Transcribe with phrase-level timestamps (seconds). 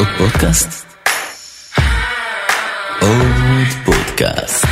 [0.00, 0.86] עוד פודקאסט?
[3.00, 4.66] עוד פודקאסט.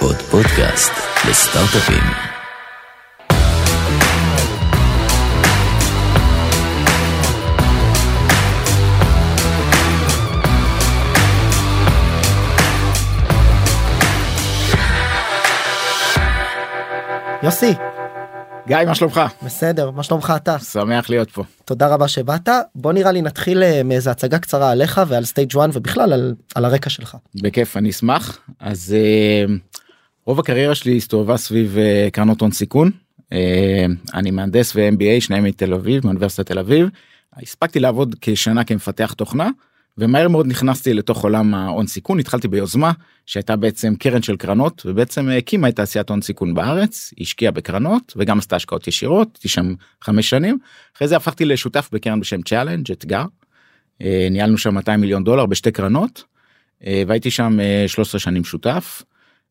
[0.00, 0.92] עוד פודקאסט
[1.28, 2.02] לסטארט-אפים.
[17.42, 17.74] יוסי,
[18.66, 19.20] גיא, מה שלומך?
[19.44, 20.58] בסדר, מה שלומך אתה?
[20.58, 21.44] שמח להיות פה.
[21.64, 22.48] תודה רבה שבאת.
[22.74, 26.64] בוא נראה לי נתחיל אה, מאיזה הצגה קצרה עליך ועל Stage 1 ובכלל על, על
[26.64, 27.16] הרקע שלך.
[27.42, 28.38] בכיף, אני אשמח.
[28.60, 29.54] אז אה,
[30.26, 32.90] רוב הקריירה שלי הסתובבה סביב אה, קרנות הון סיכון.
[33.32, 36.88] אה, אני מהנדס ו- MBA, שניהם מתל אביב, מאוניברסיטת תל אביב.
[37.42, 39.48] הספקתי לעבוד כשנה כמפתח תוכנה.
[39.98, 42.92] ומהר מאוד נכנסתי לתוך עולם ההון סיכון התחלתי ביוזמה
[43.26, 48.38] שהייתה בעצם קרן של קרנות ובעצם הקימה את תעשיית הון סיכון בארץ השקיעה בקרנות וגם
[48.38, 50.58] עשתה השקעות ישירות הייתי שם חמש שנים
[50.96, 53.24] אחרי זה הפכתי לשותף בקרן בשם Challenge אתגר.
[54.02, 56.24] אה, ניהלנו שם 200 מיליון דולר בשתי קרנות
[56.86, 59.02] אה, והייתי שם 13 שנים שותף.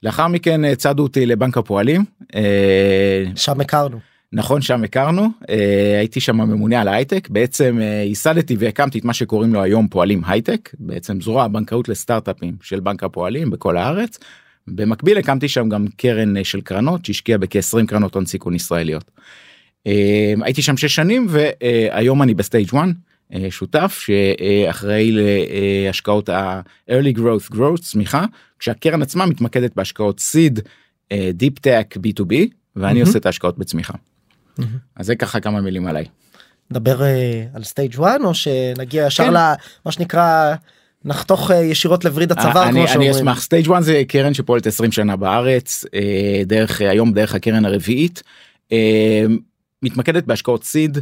[0.03, 2.05] לאחר מכן צעדו אותי לבנק הפועלים.
[3.35, 3.99] שם הכרנו.
[4.33, 9.13] נכון שם הכרנו אה, הייתי שם ממונה על הייטק בעצם אה, ייסדתי והקמתי את מה
[9.13, 14.19] שקוראים לו היום פועלים הייטק בעצם זרוע הבנקאות לסטארט-אפים של בנק הפועלים בכל הארץ.
[14.67, 19.11] במקביל הקמתי שם גם קרן אה, של קרנות שהשקיעה בכ-20 קרנות הון סיכון ישראליות.
[20.41, 22.87] הייתי שם 6 שנים והיום אני ב Stage 1
[23.49, 25.11] שותף שאחראי
[25.85, 28.25] להשקעות ה- early growth growth צמיחה
[28.59, 30.59] כשהקרן עצמה מתמקדת בהשקעות seed
[31.33, 32.33] deep tech b2b
[32.75, 33.05] ואני mm-hmm.
[33.05, 33.93] עושה את ההשקעות בצמיחה.
[34.95, 36.05] אז זה ככה כמה מילים עליי.
[36.71, 39.33] נדבר uh, על Stage 1 או שנגיע ישר כן.
[39.33, 40.55] למה שנקרא
[41.05, 43.11] נחתוך uh, ישירות לווריד הצבא אני, כמו שאומרים.
[43.11, 45.89] אני אשמח Stage 1 זה קרן שפועלת 20 שנה בארץ uh,
[46.45, 48.23] דרך uh, היום דרך הקרן הרביעית
[48.69, 48.73] uh,
[49.81, 50.97] מתמקדת בהשקעות seed.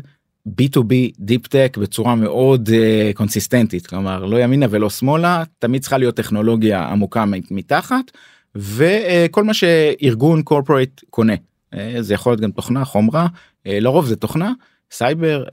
[0.62, 6.16] B2B deep tech בצורה מאוד uh, קונסיסטנטית כלומר לא ימינה ולא שמאלה תמיד צריכה להיות
[6.16, 8.12] טכנולוגיה עמוקה מתחת
[8.56, 11.34] וכל מה שארגון corporate קונה
[11.74, 13.28] אה, זה יכול להיות גם תוכנה חומרה אה,
[13.66, 14.52] לרוב זה תוכנה
[14.92, 15.44] סייבר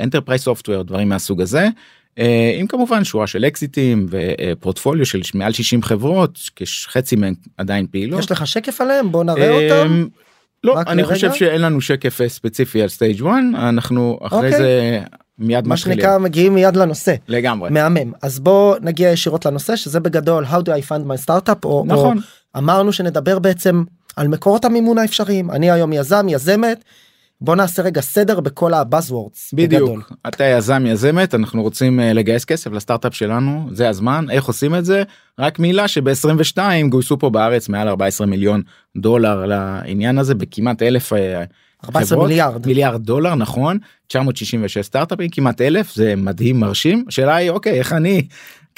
[0.00, 1.68] enterprise software דברים מהסוג הזה.
[2.58, 8.20] עם כמובן שורה של אקזיטים ופורטפוליו של מעל 60 חברות כשחצי מהן עדיין פעילות.
[8.20, 10.06] יש לך שקף עליהם בוא נראה אותם.
[10.64, 11.14] לא אני לרגע?
[11.14, 14.44] חושב שאין לנו שקף ספציפי על Stage 1 אנחנו אחרי okay.
[14.44, 14.58] אוקיי.
[14.58, 15.00] זה
[15.38, 20.44] מיד מה שנקרא מגיעים מיד לנושא לגמרי מהמם אז בוא נגיע ישירות לנושא שזה בגדול
[20.44, 22.16] how do I fund my startup או, נכון.
[22.16, 22.22] או
[22.58, 23.84] אמרנו שנדבר בעצם
[24.18, 25.50] על מקורות המימון האפשריים.
[25.50, 26.84] אני היום יזם יזמת.
[27.40, 29.54] בוא נעשה רגע סדר בכל ה buzzwords.
[29.54, 29.82] בדיוק.
[29.82, 30.02] בגדול.
[30.28, 33.68] אתה יזם יזמת אנחנו רוצים אה, לגייס כסף לסטארט-אפ שלנו.
[33.72, 34.26] זה הזמן.
[34.30, 35.02] איך עושים את זה?
[35.38, 36.58] רק מילה שב-22
[36.88, 38.62] גויסו פה בארץ מעל 14 מיליון
[38.96, 41.12] דולר לעניין הזה בכמעט אלף
[41.84, 42.66] 14 חברות, מיליארד.
[42.66, 43.78] מיליארד דולר נכון.
[44.08, 47.04] 966 סטארט-אפים כמעט אלף זה מדהים מרשים.
[47.08, 48.22] השאלה היא אוקיי איך אני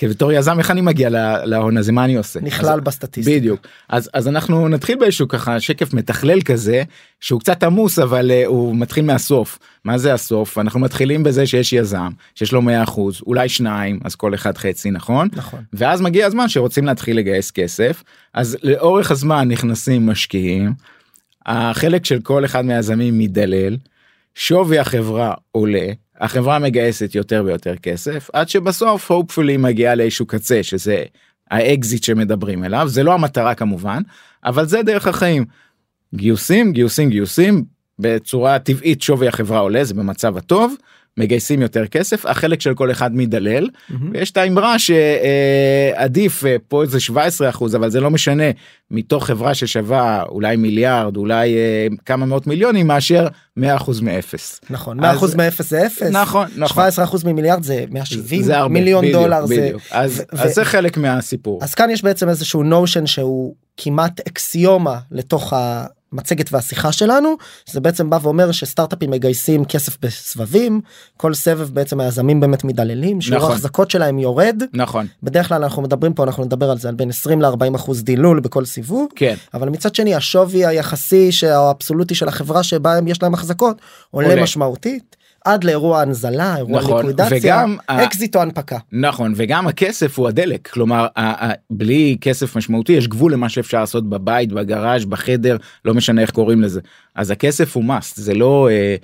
[0.00, 1.08] כבתור יזם איך אני מגיע
[1.44, 1.92] להון הזה?
[1.92, 2.40] מה אני עושה?
[2.40, 3.38] נכלל אז, בסטטיסטיקה.
[3.38, 3.66] בדיוק.
[3.88, 6.82] אז אז אנחנו נתחיל באיזשהו ככה שקף מתכלל כזה
[7.20, 9.58] שהוא קצת עמוס אבל uh, הוא מתחיל מהסוף.
[9.84, 10.58] מה זה הסוף?
[10.58, 14.90] אנחנו מתחילים בזה שיש יזם שיש לו 100 אחוז אולי שניים אז כל אחד חצי
[14.90, 15.28] נכון?
[15.32, 15.60] נכון.
[15.72, 18.02] ואז מגיע הזמן שרוצים להתחיל לגייס כסף.
[18.34, 20.72] אז לאורך הזמן נכנסים משקיעים.
[21.46, 23.76] החלק של כל אחד מהיזמים מדלל.
[24.34, 25.88] שווי החברה עולה
[26.20, 31.04] החברה מגייסת יותר ויותר כסף עד שבסוף hopefully מגיעה לאיזשהו קצה שזה
[31.50, 34.02] האקזיט שמדברים אליו זה לא המטרה כמובן
[34.44, 35.44] אבל זה דרך החיים.
[36.14, 37.64] גיוסים גיוסים גיוסים
[37.98, 40.74] בצורה טבעית שווי החברה עולה זה במצב הטוב
[41.20, 43.94] מגייסים יותר כסף החלק של כל אחד מדלל mm-hmm.
[44.12, 48.44] ויש את האמרה שעדיף אה, פה זה 17 אחוז אבל זה לא משנה
[48.90, 54.60] מתוך חברה ששווה אולי מיליארד אולי אה, כמה מאות מיליונים מאשר 100 אחוז מאפס.
[54.70, 58.74] נכון 100 אחוז מאפס זה אפס נכון נכון 17 אחוז ממיליארד זה 170 זה הרבה,
[58.74, 59.82] מיליון בדיוק, דולר בדיוק.
[59.82, 64.20] זה אז, ו- אז זה חלק מהסיפור אז כאן יש בעצם איזשהו נושן שהוא כמעט
[64.28, 65.86] אקסיומה לתוך ה...
[66.12, 67.36] המצגת והשיחה שלנו
[67.70, 70.80] זה בעצם בא ואומר שסטארטאפים מגייסים כסף בסבבים
[71.16, 73.50] כל סבב בעצם היזמים באמת מדללים שיעור נכון.
[73.50, 77.08] ההחזקות שלהם יורד נכון בדרך כלל אנחנו מדברים פה אנחנו נדבר על זה על בין
[77.08, 82.62] 20 ל-40 אחוז דילול בכל סיבוב כן אבל מצד שני השווי היחסי האבסולוטי של החברה
[82.62, 83.80] שבה יש להם החזקות
[84.10, 84.42] עולה, עולה.
[84.42, 85.16] משמעותית.
[85.44, 90.68] עד לאירוע הנזלה אירוע נכון, ליקווידציה וגם אקזיט או הנפקה נכון וגם הכסף הוא הדלק
[90.68, 91.06] כלומר
[91.70, 96.62] בלי כסף משמעותי יש גבול למה שאפשר לעשות בבית בגראז' בחדר לא משנה איך קוראים
[96.62, 96.80] לזה
[97.14, 98.68] אז הכסף הוא must זה לא.
[98.70, 98.96] אה,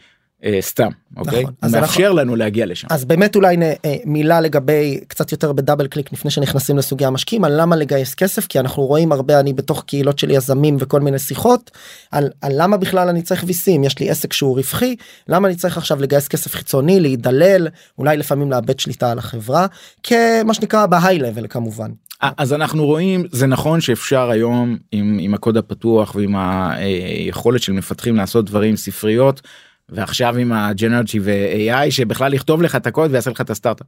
[0.46, 1.32] אה, סתם אוקיי?
[1.42, 2.88] נכון, הוא אז אנחנו- מאפשר לנו להגיע לשם.
[2.90, 7.60] אז באמת אולי אה, מילה לגבי קצת יותר בדאבל קליק לפני שנכנסים לסוגי המשקיעים על
[7.60, 11.70] למה לגייס כסף כי אנחנו רואים הרבה אני בתוך קהילות של יזמים וכל מיני שיחות
[12.12, 13.84] על, על למה בכלל אני צריך ויסים?
[13.84, 14.96] יש לי עסק שהוא רווחי
[15.28, 19.66] למה אני צריך עכשיו לגייס כסף חיצוני להידלל אולי לפעמים לאבד שליטה על החברה?
[20.02, 21.90] כמה שנקרא בהיי לבל כמובן.
[22.20, 27.72] א- אז אנחנו רואים זה נכון שאפשר היום עם, עם הקוד הפתוח ועם היכולת של
[27.72, 29.40] מפתחים לעשות דברים ספריות
[29.88, 33.86] ועכשיו עם הג'נרג'י ו-AI שבכלל יכתוב לך את הקוד ויעשה לך את הסטארט-אפ.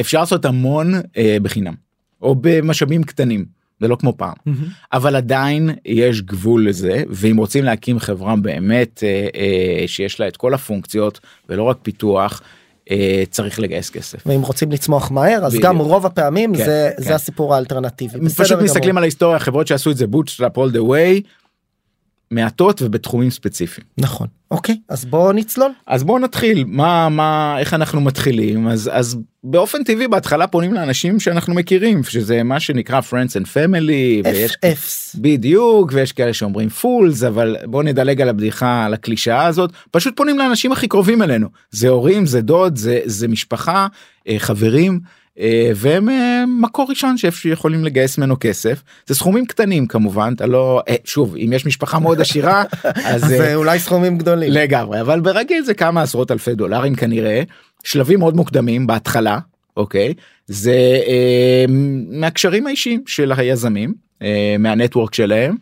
[0.00, 1.74] אפשר לעשות המון אה, בחינם
[2.22, 3.44] או במשאבים קטנים
[3.80, 4.34] זה לא כמו פעם
[4.92, 10.36] אבל עדיין יש גבול לזה ואם רוצים להקים חברה באמת אה, אה, שיש לה את
[10.36, 12.42] כל הפונקציות ולא רק פיתוח
[12.90, 14.26] אה, צריך לגייס כסף.
[14.26, 15.64] ואם רוצים לצמוח מהר אז בדיוק.
[15.64, 17.02] גם רוב הפעמים כן, זה כן.
[17.02, 18.28] זה הסיפור האלטרנטיבי.
[18.28, 18.64] פשוט גמור.
[18.64, 21.28] מסתכלים על ההיסטוריה חברות שעשו את זה bootstrap all the way
[22.30, 23.86] מעטות ובתחומים ספציפיים.
[23.98, 25.70] נכון אוקיי אז בואו נצלול.
[25.86, 31.20] אז בואו נתחיל מה מה איך אנחנו מתחילים אז אז באופן טבעי בהתחלה פונים לאנשים
[31.20, 35.18] שאנחנו מכירים שזה מה שנקרא friends and family ויש FFs.
[35.20, 40.38] בדיוק ויש כאלה שאומרים פולס אבל בוא נדלג על הבדיחה על הקלישאה הזאת פשוט פונים
[40.38, 43.86] לאנשים הכי קרובים אלינו זה הורים זה דוד זה זה משפחה
[44.28, 45.00] אה, חברים.
[45.40, 50.82] אה, והם אה, מקור ראשון שיכולים לגייס ממנו כסף זה סכומים קטנים כמובן אתה לא
[50.88, 52.64] אה, שוב אם יש משפחה מאוד עשירה
[53.12, 54.52] אז אולי סכומים גדולים.
[54.52, 57.42] לגמרי אבל ברגיל זה כמה עשרות אלפי דולרים כנראה
[57.84, 59.38] שלבים מאוד מוקדמים בהתחלה
[59.76, 60.14] אוקיי
[60.46, 61.64] זה אה,
[62.08, 65.56] מהקשרים האישיים של היזמים אה, מהנטוורק שלהם.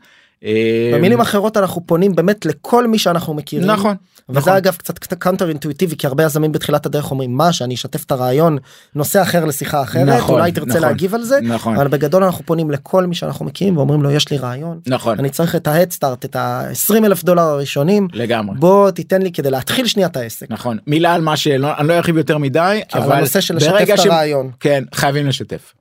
[0.45, 3.67] אה, במילים אחרות אנחנו פונים באמת לכל מי שאנחנו מכירים.
[3.71, 3.97] נכון
[4.29, 4.53] וזה נכון.
[4.53, 8.59] אגב קצת counter אינטואיטיבי כי הרבה יזמים בתחילת הדרך אומרים מה שאני אשתף את הרעיון
[8.95, 12.47] נושא אחר לשיחה אחרת נכון, אולי תרצה נכון, להגיב על זה נכון אבל בגדול אנחנו
[12.47, 15.73] פונים לכל מי שאנחנו מכירים ואומרים לו יש לי רעיון נכון אני צריך את ה
[15.73, 20.47] headstart את ה-20 אלף דולר הראשונים לגמרי בוא תיתן לי כדי להתחיל שנייה את העסק.
[20.51, 23.87] נכון מילה על מה שלא אני לא ארחיב יותר מדי על אבל הנושא של לשתף
[23.95, 24.51] את ש- הרעיון.
[24.61, 25.73] כן חייבים לשתף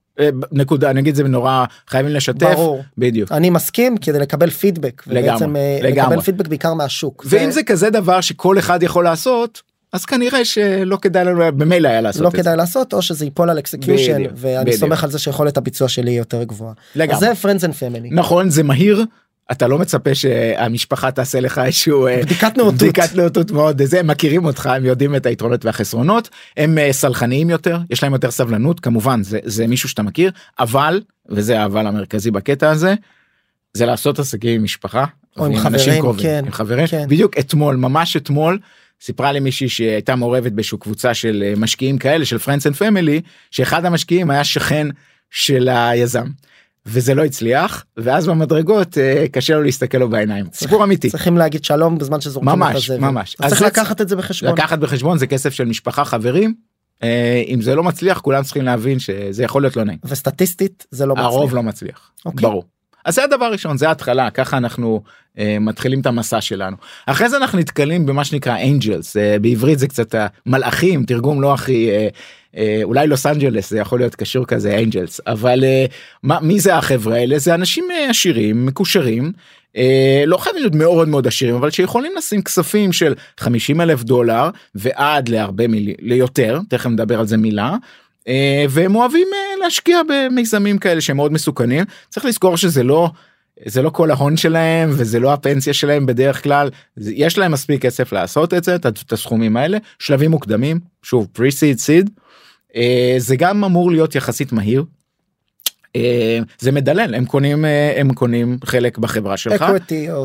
[0.52, 2.84] נקודה אני אגיד זה נורא חייבים לשתף ברור.
[2.98, 5.92] בדיוק אני מסכים כדי לקבל פידבק לגמרי, אה, לגמרי.
[5.92, 7.26] לקבל פידבק בעיקר מהשוק.
[7.30, 9.62] ואם זה כזה דבר שכל אחד יכול לעשות
[9.94, 12.38] אז כנראה שלא כדאי לנו במילא היה לעשות לא את זה.
[12.38, 14.80] כדאי לעשות או שזה ייפול על execution ואני בדיוק.
[14.80, 16.74] סומך על זה שיכולת הביצוע שלי יותר גבוהה.
[16.96, 17.20] לגמרי.
[17.20, 18.08] זה friends and family.
[18.12, 19.06] נכון זה מהיר
[19.54, 22.74] אתה לא מצפה שהמשפחה תעשה לך איזשהו אה, בדיקת נאותות.
[22.74, 23.84] בדיקת נאותות מאוד.
[23.84, 26.30] זה הם מכירים אותך הם יודעים את היתרונות והחסרונות.
[26.58, 28.80] הם אה, סלחניים יותר יש להם יותר סבלנות.
[28.80, 32.94] כמובן זה זה מישהו שאתה מכיר אבל וזה האבל המרכזי בקטע הזה
[33.74, 35.06] זה לעשות עסקים עם משפחה.
[35.38, 36.88] או עם חברים, קרובים, כן, עם חברים.
[36.88, 37.06] כן.
[37.10, 38.60] בדיוק אתמול ממש אתמול
[39.02, 43.28] סיפרה לי מישהי שהייתה מעורבת באיזושהי קבוצה של אה, משקיעים כאלה של friends and family
[43.52, 44.88] שאחד המשקיעים היה שכן
[45.32, 46.28] של היזם.
[46.86, 51.64] וזה לא הצליח ואז במדרגות אה, קשה לו להסתכל לו בעיניים סיפור אמיתי צריכים להגיד
[51.64, 53.08] שלום בזמן שזורקים את ממש, הזבל.
[53.08, 53.36] ממש.
[53.40, 54.54] אז אז צריך לקחת את זה בחשבון.
[54.54, 56.54] לקחת בחשבון זה כסף של משפחה חברים
[57.04, 61.06] אה, אם זה לא מצליח כולם צריכים להבין שזה יכול להיות לא נעים וסטטיסטית זה
[61.06, 61.28] לא מצליח.
[61.28, 62.42] הרוב לא מצליח אוקיי.
[62.42, 62.64] ברור.
[63.06, 65.02] אז זה הדבר הראשון זה ההתחלה ככה אנחנו
[65.40, 69.88] אה, מתחילים את המסע שלנו אחרי זה אנחנו נתקלים במה שנקרא angels אה, בעברית זה
[69.88, 70.16] קצת
[70.46, 72.08] המלאכים תרגום לא הכי אה,
[72.58, 75.86] אה, אולי לוס אנג'לס זה יכול להיות קשור כזה angels אבל אה,
[76.24, 79.32] מה, מי זה החברה האלה זה אנשים אה, עשירים מקושרים.
[79.78, 84.50] אה, לא חייבים להיות מאוד מאוד עשירים אבל שיכולים לשים כספים של 50 אלף דולר
[84.76, 87.76] ועד להרבה מיליון יותר תכף נדבר על זה מילה.
[88.28, 93.10] אה, והם אוהבים אה, להשקיע במיזמים כאלה שהם מאוד מסוכנים צריך לזכור שזה לא
[93.66, 98.14] זה לא כל ההון שלהם וזה לא הפנסיה שלהם בדרך כלל יש להם מספיק כסף
[98.14, 102.10] לעשות את זה את הסכומים האלה שלבים מוקדמים שוב pre-seed seed
[103.18, 104.84] זה גם אמור להיות יחסית מהיר.
[105.96, 109.66] אה, זה מדלל הם קונים אה, הם קונים חלק בחברה שלך.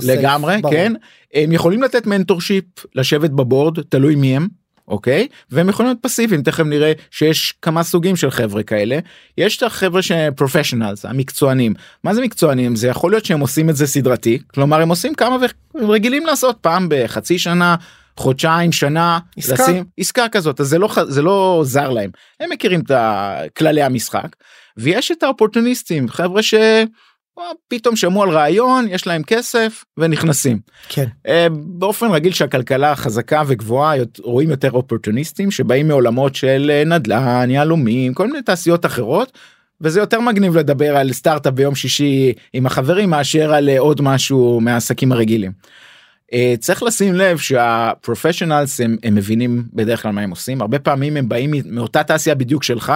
[0.06, 0.74] לגמרי ברור.
[0.74, 0.92] כן
[1.34, 4.48] הם יכולים לתת mentorship לשבת ב board תלוי מי הם
[4.88, 5.28] אוקיי?
[5.50, 8.98] והם יכולים להיות פסיביים תכף נראה שיש כמה סוגים של חבר'ה כאלה.
[9.38, 11.74] יש את החבר'ה שפרופשיונלס המקצוענים.
[12.04, 12.76] מה זה מקצוענים?
[12.76, 16.56] זה יכול להיות שהם עושים את זה סדרתי כלומר הם עושים כמה והם רגילים לעשות
[16.60, 17.76] פעם בחצי שנה
[18.16, 19.62] חודשיים שנה עסקה.
[19.62, 20.60] לשים עסקה כזאת.
[20.60, 22.10] אז זה לא זה לא זר להם.
[22.40, 22.90] הם מכירים את
[23.56, 24.36] כללי המשחק
[24.76, 26.54] ויש את האופורטוניסטים חבר'ה ש...
[27.68, 31.04] פתאום שמעו על רעיון יש להם כסף ונכנסים כן.
[31.28, 38.14] אה, באופן רגיל שהכלכלה חזקה וגבוהה רואים יותר אופורטוניסטים שבאים מעולמות של אה, נדל"ן יהלומים
[38.14, 39.38] כל מיני תעשיות אחרות.
[39.80, 44.60] וזה יותר מגניב לדבר על סטארט-אפ ביום שישי עם החברים מאשר על אה, עוד משהו
[44.60, 45.52] מהעסקים הרגילים.
[46.58, 51.16] צריך לשים לב שה professionals הם, הם מבינים בדרך כלל מה הם עושים הרבה פעמים
[51.16, 52.92] הם באים מאותה תעשייה בדיוק שלך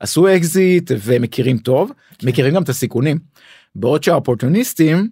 [0.00, 3.18] עשו אקזיט ומכירים טוב מכירים גם את הסיכונים.
[3.76, 5.08] בעוד שהאופורטוניסטים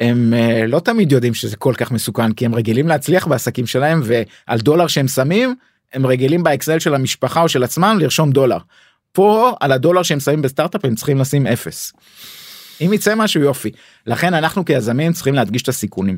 [0.00, 4.00] הם אה, לא תמיד יודעים שזה כל כך מסוכן כי הם רגילים להצליח בעסקים שלהם
[4.04, 5.54] ועל דולר שהם שמים
[5.92, 8.58] הם רגילים באקסל של המשפחה או של עצמם לרשום דולר.
[9.12, 11.92] פה על הדולר שהם שמים בסטארט-אפ הם צריכים לשים אפס.
[12.80, 13.70] אם יצא משהו יופי
[14.06, 16.16] לכן אנחנו כיזמים צריכים להדגיש את הסיכונים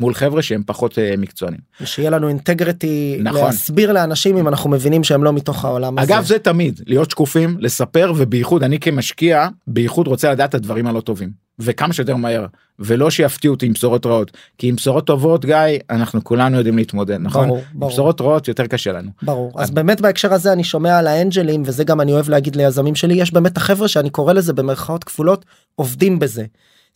[0.00, 1.60] מול חבר'ה שהם פחות אה, מקצוענים.
[1.84, 3.40] שיהיה לנו אינטגריטי נכון.
[3.40, 6.14] להסביר לאנשים אם אנחנו מבינים שהם לא מתוך העולם הזה.
[6.14, 11.00] אגב זה תמיד להיות שקופים לספר ובייחוד אני כמשקיע בייחוד רוצה לדעת את הדברים הלא
[11.00, 12.46] טובים וכמה שיותר מהר
[12.78, 15.56] ולא שיפתיעו אותי עם בשורות רעות כי עם בשורות טובות גיא
[15.90, 17.90] אנחנו כולנו יודעים להתמודד נכון ברור, עם ברור.
[17.90, 21.84] בשורות רעות יותר קשה לנו ברור אז באמת בהקשר הזה אני שומע על האנג'לים וזה
[21.84, 25.44] גם אני אוהב להגיד ליזמים שלי יש באמת החבר'ה שאני קורא לזה במרכאות כפולות
[25.74, 26.44] עובדים בזה.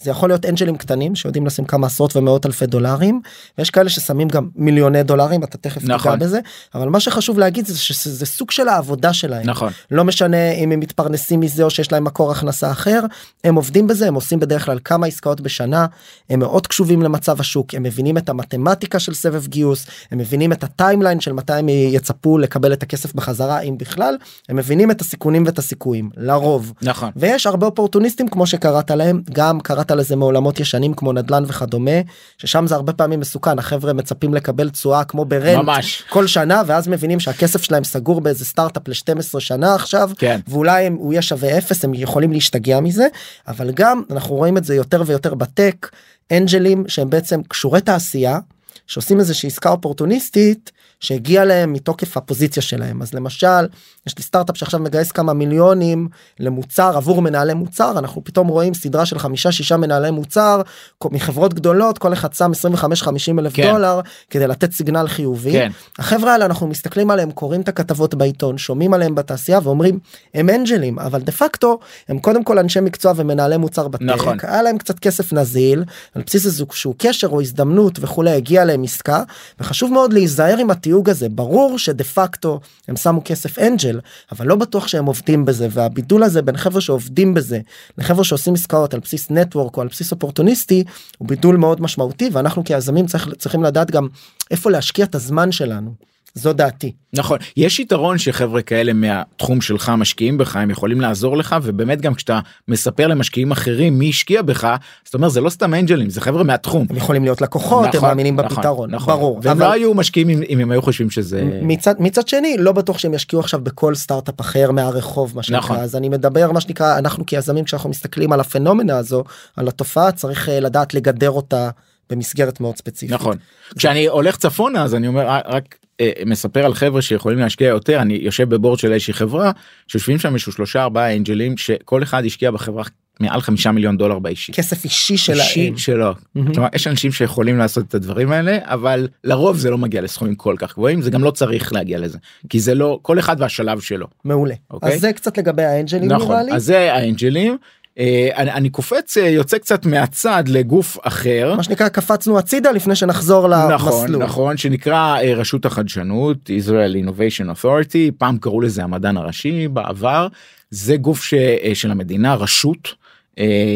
[0.03, 3.21] זה יכול להיות אנג'לים קטנים שיודעים לשים כמה עשרות ומאות אלפי דולרים
[3.59, 6.19] ויש כאלה ששמים גם מיליוני דולרים אתה תכף תיגע נכון.
[6.19, 6.41] בזה
[6.75, 9.47] אבל מה שחשוב להגיד זה שזה סוג של העבודה שלהם.
[9.47, 9.73] נכון.
[9.91, 13.01] לא משנה אם הם מתפרנסים מזה או שיש להם מקור הכנסה אחר
[13.45, 15.87] הם עובדים בזה הם עושים בדרך כלל כמה עסקאות בשנה
[16.31, 20.65] הם מאוד קשובים למצב השוק הם מבינים את המתמטיקה של סבב גיוס הם מבינים את
[20.65, 24.17] ה timeline של מתי הם יצפו לקבל את הכסף בחזרה אם בכלל
[24.49, 26.73] הם מבינים את הסיכונים ואת הסיכויים לרוב.
[26.83, 27.11] נכון.
[27.17, 31.91] ויש הרבה אופורטוניסטים כמו שקראת להם גם קראת לזה מעולמות ישנים כמו נדל"ן וכדומה
[32.39, 36.03] ששם זה הרבה פעמים מסוכן החבר'ה מצפים לקבל תשואה כמו ב rent ממש.
[36.09, 40.41] כל שנה ואז מבינים שהכסף שלהם סגור באיזה סטארט-אפ ל-12 שנה עכשיו כן.
[40.49, 43.07] ואולי הם, הוא יהיה שווה אפס הם יכולים להשתגע מזה
[43.49, 45.91] אבל גם אנחנו רואים את זה יותר ויותר בטק
[46.33, 48.39] אנג'לים שהם בעצם קשורי תעשייה
[48.87, 53.67] שעושים איזושהי עסקה אופורטוניסטית שהגיע להם מתוקף הפוזיציה שלהם אז למשל
[54.07, 56.09] יש לי סטארט-אפ שעכשיו מגייס כמה מיליונים
[56.41, 60.63] למוצר עבור מנהלי מוצר אנחנו פתאום רואים סדרה של חמישה שישה מנהלי מוצר
[61.05, 63.73] מחברות גדולות כל אחד שם 25 50 אלף כן.
[63.73, 64.01] דולר
[64.31, 68.95] כדי לתת סיגנל חיובי כן החברה האלה אנחנו מסתכלים עליהם קוראים את הכתבות בעיתון שומעים
[68.95, 69.99] עליהם בתעשייה ואומרים
[70.35, 71.79] הם אנג'לים אבל דה פקטו
[72.09, 74.39] הם קודם כל אנשי מקצוע ומנהלי מוצר בטק נכון.
[74.43, 79.23] היה להם קצת כסף נזיל על בסיס איזשהו קשר או הזדמנות וכולי הגיע להם עסקה
[79.61, 84.01] וחשוב מאוד להיזהר עם התיוג הזה ברור שדה פקטו הם שמו כסף אנג'ל
[84.33, 87.61] אבל לא בטוח שהם עובדים בזה והבידול הזה בין חבר'ה שעובדים בזה
[87.99, 90.85] לחבר'ה שעושים עסקאות על בסיס נטוורק או על בסיס אופורטוניסטי
[91.19, 94.09] הוא בידול מאוד משמעותי ואנחנו כיזמים צריך, צריכים לדעת גם
[94.51, 96.16] איפה להשקיע את הזמן שלנו.
[96.37, 96.93] זו דעתי.
[97.13, 102.15] נכון יש יתרון שחבר'ה כאלה מהתחום שלך משקיעים בך הם יכולים לעזור לך ובאמת גם
[102.15, 106.45] כשאתה מספר למשקיעים אחרים מי השקיע בך זאת אומרת זה לא סתם אנג'לים זה חבר'ה
[106.45, 106.87] מהתחום.
[106.91, 109.15] הם יכולים להיות לקוחות הם מאמינים נכון, בפתרון נכון.
[109.15, 112.57] ברור והם אבל לא היו משקיעים אם, אם הם היו חושבים שזה מצד מצד שני
[112.59, 115.77] לא בטוח שהם ישקיעו עכשיו בכל סטארט-אפ אחר מהרחוב מה שנקרא נכון.
[115.77, 119.25] אז אני מדבר מה שנקרא אנחנו כיזמים כשאנחנו מסתכלים על הפנומנה הזו
[119.57, 121.71] על התופעה צריך אה, לדעת לגדר אותה
[122.11, 123.15] במסגרת מאוד ספציפית.
[123.15, 123.37] נכון
[123.79, 125.86] כשאני הולך צפונה אז אני אומר רק אה,
[126.27, 129.51] מספר על חבר'ה שיכולים להשקיע יותר אני יושב בבורד של איזושהי חברה
[129.87, 132.85] שיושבים שם איזשהו שלושה ארבעה אנג'לים שכל אחד השקיע בחברה
[133.21, 134.53] מעל חמישה מיליון דולר באישי.
[134.53, 135.39] כסף אישי שלהם.
[135.39, 136.13] אישי שלו.
[136.35, 136.55] מהמם.
[136.55, 140.55] כלומר יש אנשים שיכולים לעשות את הדברים האלה אבל לרוב זה לא מגיע לסכומים כל
[140.59, 144.07] כך גבוהים זה גם לא צריך להגיע לזה כי זה לא כל אחד והשלב שלו.
[144.25, 144.55] מעולה.
[144.71, 144.95] אוקיי.
[144.95, 146.53] אז זה קצת לגבי האנג'לים נראה נכון לי.
[146.53, 147.57] אז זה האנג'לים.
[147.99, 151.55] אה, אני, אני קופץ אה, יוצא קצת מהצד לגוף אחר.
[151.57, 154.25] מה שנקרא קפצנו הצידה לפני שנחזור נכון למסלול.
[154.25, 160.29] נכון שנקרא אה, רשות החדשנות Israel Innovation Authority פעם קראו לזה המדען הראשי בעבר
[160.71, 161.35] זה גוף ש,
[161.75, 162.95] של המדינה רשות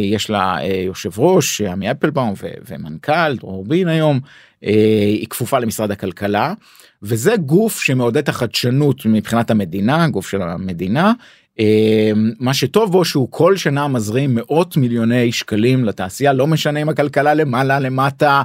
[0.02, 4.20] יש לה יושב ראש עמי אפלבאום ו- ומנכ"ל דרור בין היום
[4.60, 6.54] היא כפופה למשרד הכלכלה
[7.02, 11.12] וזה גוף שמעודד החדשנות מבחינת המדינה גוף של המדינה.
[11.60, 16.88] אה, מה שטוב בו שהוא כל שנה מזרים מאות מיליוני שקלים לתעשייה לא משנה אם
[16.88, 18.42] הכלכלה למעלה למטה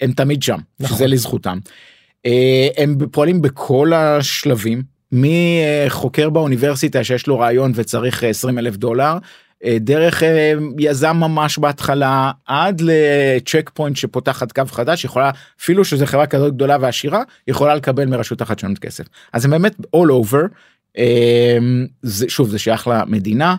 [0.00, 0.96] הם תמיד שם נכון.
[0.96, 1.58] שזה לזכותם.
[2.26, 4.82] אה, הם פועלים בכל השלבים
[5.12, 9.18] מחוקר באוניברסיטה שיש לו רעיון וצריך 20 אלף דולר
[9.64, 16.06] אה, דרך אה, יזם ממש בהתחלה עד לצ'ק פוינט שפותחת קו חדש יכולה אפילו שזו
[16.06, 20.46] חברה כזאת גדולה ועשירה יכולה לקבל מרשות החדשנות כסף אז הם באמת all over אה,
[22.02, 23.56] זה שוב זה שייך למדינה.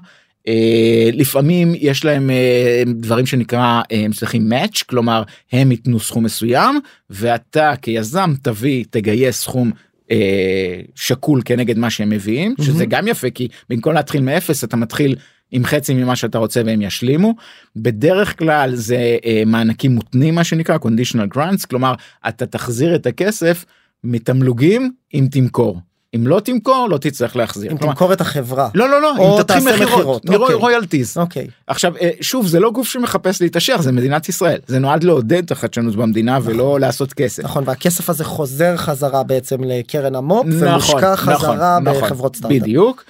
[0.47, 6.23] אה, לפעמים יש להם אה, דברים שנקרא אה, הם צריכים match כלומר הם ייתנו סכום
[6.23, 9.71] מסוים ואתה כיזם תביא תגייס סכום
[10.11, 12.89] אה, שקול כנגד מה שהם מביאים שזה מהמם.
[12.89, 15.15] גם יפה כי במקום להתחיל מאפס אתה מתחיל
[15.51, 17.35] עם חצי ממה שאתה רוצה והם ישלימו
[17.75, 21.93] בדרך כלל זה אה, מענקים מותנים מה שנקרא conditional grants כלומר
[22.27, 23.65] אתה תחזיר את הכסף
[24.03, 25.79] מתמלוגים אם תמכור
[26.15, 27.71] אם לא תמכור לא תצטרך להחזיר.
[27.71, 28.69] אם כלומר, תמכור את החברה.
[28.75, 30.55] לא לא לא אם תתחיל מכירות אוקיי.
[30.55, 31.47] רויאלטיז אוקיי.
[31.67, 35.51] עכשיו אה, שוב זה לא גוף שמחפש להתעשר זה מדינת ישראל זה נועד לעודד את
[35.51, 37.43] החדשנות במדינה ולא לעשות כסף.
[37.43, 42.61] נכון והכסף הזה חוזר חזרה בעצם לקרן המו"פ נכון, ומושקע נכון, חזרה נכון, בחברות סטארט-אפ.
[42.61, 43.03] בדיוק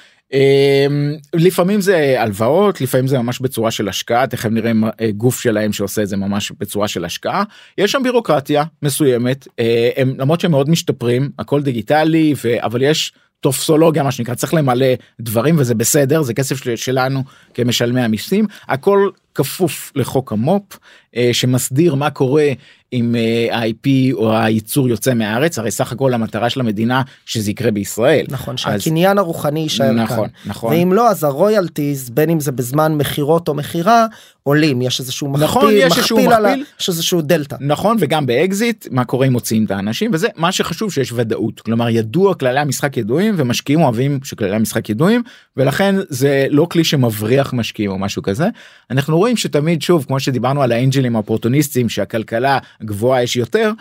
[1.34, 6.04] לפעמים זה הלוואות לפעמים זה ממש בצורה של השקעה תכף נראה אה, גוף שלהם שעושה
[6.04, 7.44] את זה ממש בצורה של השקעה.
[7.78, 12.56] יש שם בירוקרטיה מסוימת אה, הם למרות שהם מאוד משתפרים הכל דיגיטלי ו...
[12.64, 14.88] אבל יש טופסולוגיה מה שנקרא צריך למלא
[15.22, 18.46] דברים וזה בסדר זה כסף של, שלנו כמשלמי המיסים.
[18.68, 20.80] הכל כפוף לחוק המו"פ
[21.16, 22.48] אה, שמסדיר מה קורה
[22.94, 27.72] אם אה, ה-IP או הייצור יוצא מהארץ הרי סך הכל המטרה של המדינה שזה יקרה
[27.72, 28.26] בישראל.
[28.30, 29.24] נכון שהקניין אז...
[29.24, 30.26] הרוחני יישאר נכון, כאן.
[30.46, 30.74] נכון.
[30.74, 34.06] ואם לא אז ה royalties בין אם זה בזמן מכירות או מכירה
[34.44, 36.50] עולים יש איזשהו מכפיל, נכון, יש איזשהו מכפיל, על ה...
[36.50, 36.66] מכפיל.
[36.80, 37.56] יש איזשהו דלתא.
[37.60, 41.90] נכון וגם באקזיט מה קורה אם מוציאים את האנשים וזה מה שחשוב שיש ודאות כלומר
[41.90, 45.24] ידוע כללי המשחק ידועים ומשקיעים אוהבים שכללי המשחק ידועים
[45.58, 48.48] ולכן זה לא כלי שמבריח משקיעים או משהו כזה
[48.92, 53.72] אנחנו רואים שתמיד שוב כמו שדיברנו על האנג'לים האופורטוניסטים שהכלכלה גבוהה יש יותר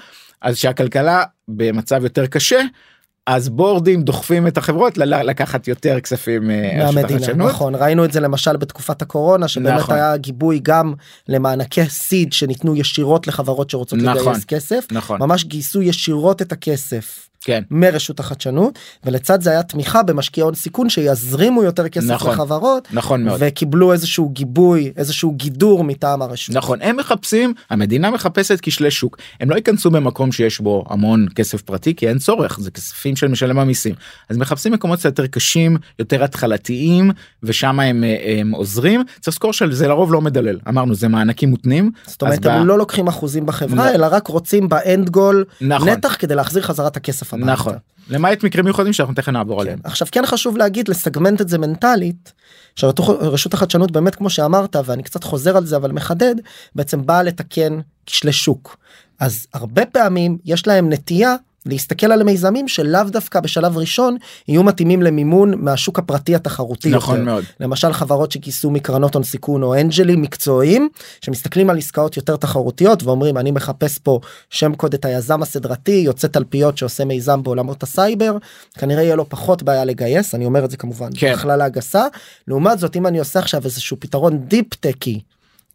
[0.43, 2.61] אז שהכלכלה במצב יותר קשה
[3.27, 7.35] אז בורדים דוחפים את החברות ל- לקחת יותר כספים אה, מהמדינה.
[7.35, 9.95] נכון ראינו את זה למשל בתקופת הקורונה שבאמת נכון.
[9.95, 10.95] היה גיבוי גם
[11.29, 14.33] למענקי סיד שניתנו ישירות לחברות שרוצות נכון.
[14.33, 20.03] לגייס כסף נכון ממש גייסו ישירות את הכסף כן מרשות החדשנות ולצד זה היה תמיכה
[20.03, 22.33] במשקיעי הון סיכון שיזרימו יותר כסף נכון.
[22.33, 23.41] לחברות נכון מאוד.
[23.43, 26.55] וקיבלו איזשהו גיבוי איזשהו גידור מטעם הרשות.
[26.57, 31.63] נכון הם מחפשים המדינה מחפשת כשלי שוק הם לא ייכנסו במקום שיש בו המון כסף
[31.63, 33.95] פרטי כי אין צורך זה כספים של משלם המיסים
[34.29, 37.11] אז מחפשים מקומות יותר קשים יותר התחלתיים
[37.43, 41.91] ושם הם, אה, הם עוזרים צריך לזכור שזה לרוב לא מדלל אמרנו זה מענקים מותנים
[42.07, 43.95] זאת אומרת הם ב- לא לוקחים אחוזים בחברה לא.
[43.95, 45.89] אלא רק רוצים באנד גול נכון.
[45.89, 47.53] נתח כדי להחזיר חזרה את הכסף הביתה.
[47.53, 47.75] נכון
[48.09, 49.79] למעט מקרים מיוחדים שאנחנו תכף נעבור עליהם.
[49.85, 52.33] עכשיו כן חשוב להגיד לסגמנט את זה מנטלית
[52.77, 56.35] שרשות החדשנות באמת כמו שאמרת ואני קצת חוזר על זה אבל מחדד
[56.75, 58.77] בעצם באה לתקן כשלי שוק
[59.21, 61.35] אז הרבה פעמים יש להם נטייה
[61.67, 64.17] להסתכל על מיזמים שלאו דווקא בשלב ראשון
[64.49, 67.31] יהיו מתאימים למימון מהשוק הפרטי התחרותי נכון יותר.
[67.31, 67.45] מאוד.
[67.61, 70.89] למשל חברות שכיסו מקרנות הון סיכון או אנג'לים מקצועיים
[71.21, 76.29] שמסתכלים על עסקאות יותר תחרותיות ואומרים אני מחפש פה שם קוד את היזם הסדרתי יוצא
[76.29, 78.37] תלפיות שעושה מיזם בעולמות הסייבר
[78.79, 81.33] כנראה יהיה לו פחות בעיה לגייס אני אומר את זה כמובן כן.
[81.33, 82.07] הכללה גסה
[82.49, 85.21] לעומת זאת אם אני עושה עכשיו איזשהו פתרון deep tech-י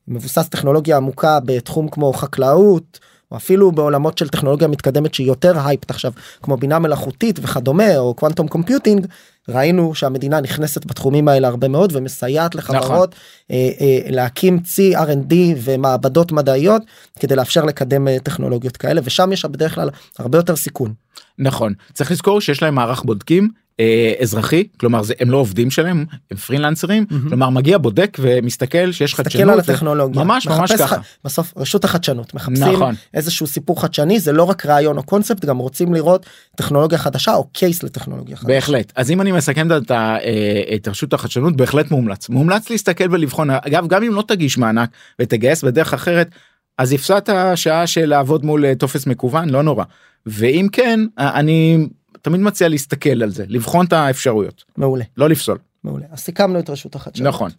[0.09, 2.99] מבוסס טכנולוגיה עמוקה בתחום כמו חקלאות.
[3.31, 8.13] או אפילו בעולמות של טכנולוגיה מתקדמת שהיא יותר hyped עכשיו כמו בינה מלאכותית וכדומה או
[8.13, 9.07] quantum computing
[9.49, 13.15] ראינו שהמדינה נכנסת בתחומים האלה הרבה מאוד ומסייעת לחברות
[13.51, 16.81] אה, אה, להקים צי R&D ומעבדות מדעיות
[17.19, 19.89] כדי לאפשר לקדם אה, טכנולוגיות כאלה ושם יש בדרך כלל
[20.19, 20.93] הרבה יותר סיכון.
[21.39, 23.49] נכון צריך לזכור שיש להם מערך בודקים
[23.79, 27.29] אה, אזרחי כלומר זה הם לא עובדים שלהם הם פרילנסרים מהמם.
[27.29, 29.49] כלומר מגיע בודק ומסתכל שיש חדשנות.
[29.53, 30.95] על ו- הטכנולוגיה ממש ממש ככה.
[30.97, 32.95] ח- בסוף רשות החדשנות מחפשים נכון.
[33.13, 36.25] איזשהו סיפור חדשני זה לא רק רעיון או קונספט גם רוצים לראות
[36.55, 38.47] טכנולוגיה חדשה או קייס לטכנולוגיה חדשה.
[38.47, 43.05] בהחלט אז אם אני מסכם את, ה- אה, את רשות החדשנות בהחלט מומלץ מומלץ להסתכל
[43.11, 44.89] ולבחון אגב גם אם לא תגיש מענק
[45.21, 46.29] ותגייס בדרך אחרת
[46.77, 49.83] אז הפסדת שעה של לעבוד מול אה, טופס מקוון לא נורא
[50.25, 51.87] ואם כן אני
[52.21, 54.63] תמיד מציע להסתכל על זה לבחון את האפשרויות.
[54.77, 55.03] מעולה.
[55.17, 55.57] לא לפסול.
[55.83, 56.05] מעולה.
[56.11, 57.27] אז סיכמנו את רשות החדשנות.
[57.33, 57.51] נכון.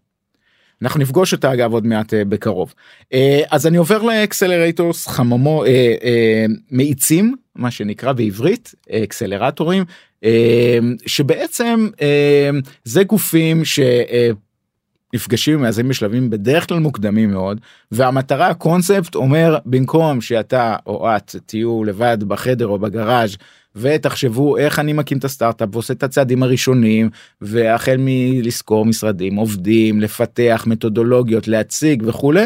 [0.83, 2.75] אנחנו נפגוש אותה אגב עוד מעט בקרוב.
[3.51, 5.68] אז אני עובר ל accelerators חממו אה,
[6.03, 9.85] אה, מאיצים מה שנקרא בעברית אקסלרטורים
[11.07, 11.88] שבעצם
[12.85, 13.81] זה גופים ש...
[15.14, 17.61] נפגשים עם יזמים בשלבים בדרך כלל מוקדמים מאוד
[17.92, 23.37] והמטרה הקונספט אומר במקום שאתה או את תהיו לבד בחדר או בגראז'
[23.77, 30.64] ותחשבו איך אני מקים את הסטארט-אפ ועושה את הצעדים הראשונים והחל מלשכור משרדים עובדים לפתח
[30.66, 32.44] מתודולוגיות להציג וכולי.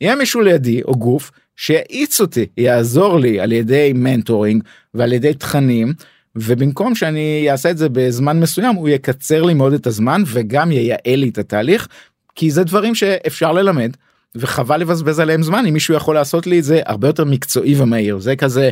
[0.00, 4.62] יהיה מישהו לידי או גוף שיאיץ אותי יעזור לי על ידי mentoring
[4.94, 5.92] ועל ידי תכנים
[6.36, 10.98] ובמקום שאני אעשה את זה בזמן מסוים הוא יקצר לי מאוד את הזמן וגם ייעל
[11.06, 11.88] לי את התהליך
[12.34, 13.90] כי זה דברים שאפשר ללמד
[14.34, 18.18] וחבל לבזבז עליהם זמן אם מישהו יכול לעשות לי את זה הרבה יותר מקצועי ומהיר
[18.18, 18.70] זה כזה.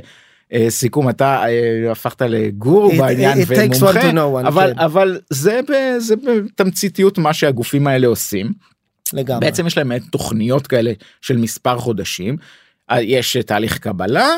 [0.53, 4.79] אה, סיכום אתה אה, הפכת לגור It- בעניין it one ומומחה one, אבל כן.
[4.79, 8.53] אבל זה ב- זה בתמציתיות מה שהגופים האלה עושים
[9.13, 9.41] לגמרי.
[9.41, 12.37] בעצם יש להם תוכניות כאלה של מספר חודשים.
[12.91, 14.29] אה, יש אה, תהליך קבלה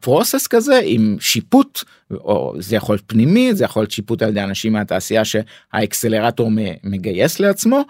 [0.00, 4.42] process כזה עם שיפוט או זה יכול להיות פנימי זה יכול להיות שיפוט על ידי
[4.42, 6.50] אנשים מהתעשייה שהאקסלרטור
[6.84, 7.84] מגייס לעצמו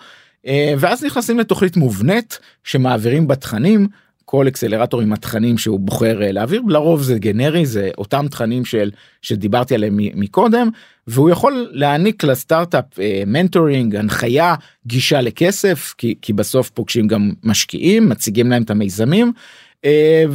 [0.46, 3.88] אה, ואז נכנסים לתוכנית מובנית שמעבירים בתכנים
[4.25, 6.62] כל אקסלרטור עם התכנים שהוא בוחר אה, להעביר.
[6.68, 8.90] לרוב זה גנרי זה אותם תכנים של
[9.23, 10.68] שדיברתי עליהם מקודם
[11.07, 14.55] והוא יכול להעניק לסטארט-אפ אה, mentoring הנחיה
[14.87, 19.27] גישה לכסף כי, כי בסוף פוגשים גם משקיעים מציגים להם את המיזמים.
[19.27, 19.33] אה,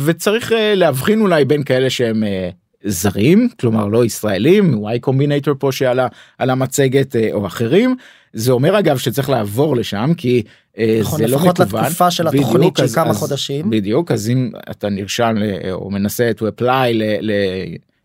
[0.05, 2.49] וצריך אה, להבחין אולי בין כאלה שהם אה,
[2.83, 7.95] זרים כלומר לא ישראלים y קומבינטור פה שעלה על המצגת אה, או אחרים
[8.33, 10.43] זה אומר אגב שצריך לעבור לשם כי
[10.77, 11.83] אה, נכון, זה לא לפחות מקוון.
[11.83, 13.69] לתקופה של בדיוק, התוכנית של כמה אז- חודשים.
[13.69, 15.35] בדיוק אז אם אתה נרשם
[15.71, 16.93] או מנסה to apply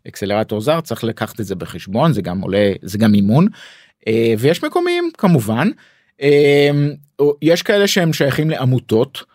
[0.06, 3.46] לאקסלרטור זר צריך לקחת את זה בחשבון זה גם עולה זה גם מימון
[4.08, 5.68] אה, ויש מקומיים כמובן
[6.22, 6.70] אה,
[7.42, 9.29] יש כאלה שהם שייכים לעמותות.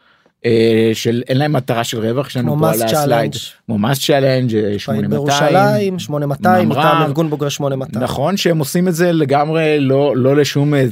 [0.46, 3.78] אה, של אין להם מטרה של רווח יש לנו כמו פה על ה slide כמו
[3.78, 6.80] MassChallenge פה, 8200 בירושלים 8200 ממר"ם.
[6.80, 8.04] מטעם ארגון בוגרי 8200.
[8.04, 10.86] נכון שהם עושים את זה לגמרי לא לא לשום אה,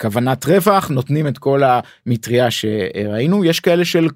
[0.00, 4.08] כוונת רווח נותנים את כל המטריה שראינו יש כאלה של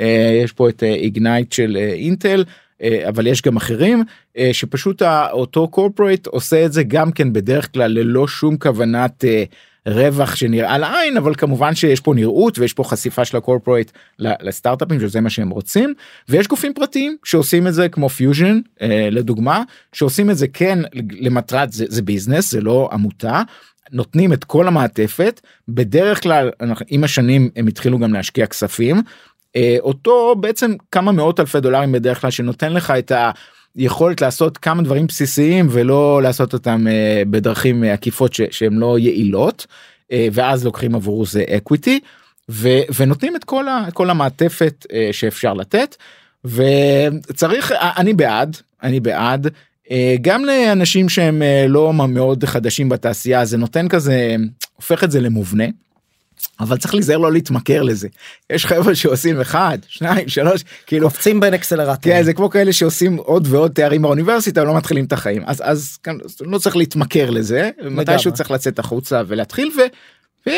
[0.00, 2.44] אה, יש פה את Ignite של אה, אינטל
[2.82, 4.04] אה, אבל יש גם אחרים
[4.38, 9.44] אה, שפשוט אותו corporate עושה את זה גם כן בדרך כלל ללא שום כוונת אה,
[9.86, 15.00] רווח שנראה לעין אבל כמובן שיש פה נראות ויש פה חשיפה של ה corporate לסטארט-אפים
[15.00, 15.94] שזה מה שהם רוצים
[16.28, 18.60] ויש גופים פרטיים שעושים את זה כמו פיוז'ן
[19.10, 19.62] לדוגמה
[19.92, 20.78] שעושים את זה כן
[21.20, 23.42] למטרת זה, זה business זה לא עמותה.
[23.92, 26.50] נותנים את כל המעטפת בדרך כלל
[26.88, 29.02] עם השנים הם התחילו גם להשקיע כספים.
[29.56, 33.12] אה, אותו בעצם כמה מאות אלפי דולרים בדרך כלל שנותן לך את
[33.76, 38.98] היכולת לעשות כמה דברים בסיסיים ולא לעשות אותם אה, בדרכים אה, עקיפות ש- שהן לא
[38.98, 39.66] יעילות
[40.12, 42.00] אה, ואז לוקחים עבור זה equity
[42.96, 45.96] ונותנים את כל, ה, כל המעטפת שאפשר לתת
[46.44, 49.46] וצריך אני בעד אני בעד
[50.20, 54.36] גם לאנשים שהם לא מאוד חדשים בתעשייה זה נותן כזה
[54.76, 55.64] הופך את זה למובנה.
[56.60, 58.08] אבל צריך להיזהר לא להתמכר לזה.
[58.50, 62.18] יש חבר'ה שעושים אחד שניים שלוש כאילו קופצים בין אקסלרטורים.
[62.18, 65.42] כן זה כמו כאלה שעושים עוד ועוד תארים באוניברסיטה ולא מתחילים את החיים.
[65.46, 67.70] אז אז כאן לא צריך להתמכר לזה.
[67.90, 69.70] מתישהו צריך לצאת החוצה ולהתחיל
[70.48, 70.52] ו.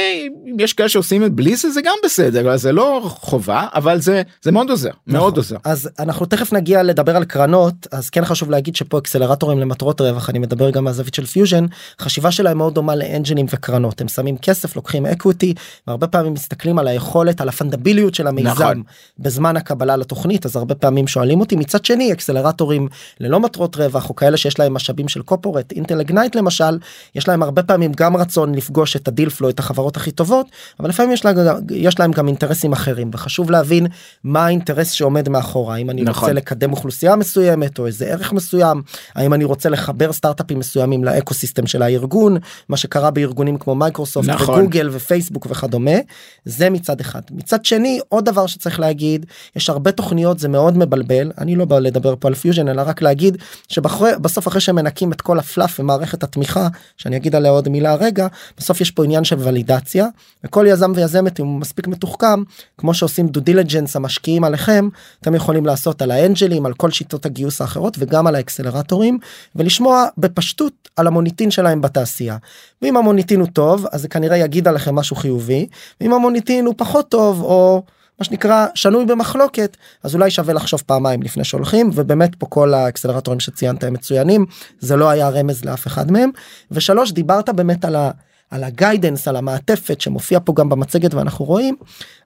[0.46, 4.00] ואם יש כאלה שעושים את בלי זה זה גם בסדר אז זה לא חובה אבל
[4.00, 5.37] זה זה מאוד עוזר מאוד נכון.
[5.37, 5.57] עוזר.
[5.64, 10.31] אז אנחנו תכף נגיע לדבר על קרנות אז כן חשוב להגיד שפה אקסלרטורים למטרות רווח
[10.31, 11.66] אני מדבר גם מהזווית של פיוז'ן
[12.00, 15.55] חשיבה שלהם מאוד דומה לאנג'לים וקרנות הם שמים כסף לוקחים equity
[15.87, 18.83] והרבה פעמים מסתכלים על היכולת על ה fundable-יות של המיזם נכון.
[19.18, 22.88] בזמן הקבלה לתוכנית אז הרבה פעמים שואלים אותי מצד שני אקסלרטורים
[23.20, 26.79] ללא מטרות רווח או כאלה שיש להם משאבים של corporate אינטל Ignite למשל
[27.14, 30.47] יש להם הרבה פעמים גם רצון לפגוש את ה deal flow את החברות הכי טובות
[30.81, 31.33] אבל לפעמים יש, לה,
[31.71, 33.87] יש להם גם אינטרסים אחרים וחשוב להבין
[34.25, 36.23] מה האינטרס שעומד מאחורה האם אני נכון.
[36.23, 38.83] רוצה לקדם אוכלוסייה מסוימת או איזה ערך מסוים
[39.14, 42.37] האם אני רוצה לחבר סטארט-אפים מסוימים ל ecosystem של הארגון
[42.69, 44.61] מה שקרה בארגונים כמו מייקרוסופט נכון.
[44.61, 45.97] וגוגל ופייסבוק וכדומה
[46.45, 51.33] זה מצד אחד מצד שני עוד דבר שצריך להגיד יש הרבה תוכניות זה מאוד מבלבל
[51.38, 53.37] אני לא בא לדבר פה על פיוז'ן אלא רק להגיד
[53.69, 58.27] שבסוף אחרי שמנקים את כל ה fluff ומערכת התמיכה שאני אגיד עליה עוד מילה רגע
[58.59, 60.07] בסוף יש פה עניין של ולידציה
[60.44, 62.42] וכל יזם ויזמת אם הוא מספיק מתוחכם
[62.79, 64.88] כמו שעושים due diligence המשקיעים עליכם
[65.20, 69.18] אתם יכולים לעשות על האנג'לים על כל שיטות הגיוס האחרות וגם על האקסלרטורים
[69.57, 72.37] ולשמוע בפשטות על המוניטין שלהם בתעשייה.
[72.83, 75.66] ואם המוניטין הוא טוב אז זה כנראה יגיד עליכם משהו חיובי
[76.01, 77.83] ואם המוניטין הוא פחות טוב או
[78.18, 83.40] מה שנקרא שנוי במחלוקת אז אולי שווה לחשוב פעמיים לפני שהולכים ובאמת פה כל האקסלרטורים
[83.40, 84.46] שציינת הם מצוינים
[84.79, 86.31] זה לא היה רמז לאף אחד מהם
[86.70, 88.11] ושלוש דיברת באמת על ה...
[88.51, 91.77] על הגיידנס על המעטפת שמופיע פה גם במצגת ואנחנו רואים.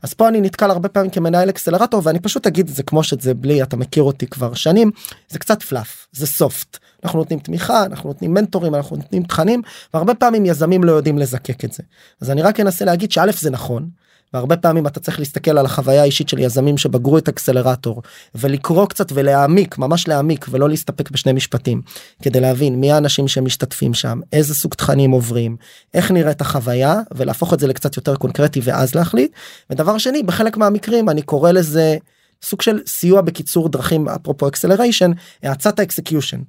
[0.03, 3.35] אז פה אני נתקל הרבה פעמים כמנהל אקסלרטור ואני פשוט אגיד את זה כמו שזה
[3.35, 4.91] בלי אתה מכיר אותי כבר שנים
[5.29, 9.63] זה קצת פלאף זה סופט אנחנו נותנים תמיכה אנחנו נותנים מנטורים אנחנו נותנים תכנים
[9.95, 11.83] והרבה פעמים יזמים לא יודעים לזקק את זה.
[12.21, 13.89] אז אני רק אנסה להגיד שא' זה נכון
[14.35, 18.03] והרבה פעמים אתה צריך להסתכל על החוויה האישית של יזמים שבגרו את אקסלרטור
[18.35, 21.83] ולקרוא קצת ולהעמיק ממש להעמיק ולא להסתפק בשני משפטים
[22.23, 25.57] כדי להבין מי האנשים שמשתתפים שם איזה סוג תכנים עוברים
[25.94, 29.33] איך נראית החוויה ולהפוך את זה לקצת יותר קונקרטי ואז להחליט.
[29.70, 31.97] ודבר שני בחלק מהמקרים אני קורא לזה
[32.42, 35.11] סוג של סיוע בקיצור דרכים אפרופו acceleration
[35.42, 36.40] האצת ה execution.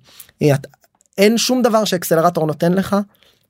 [1.17, 2.95] אין שום דבר שאקסלרטור נותן לך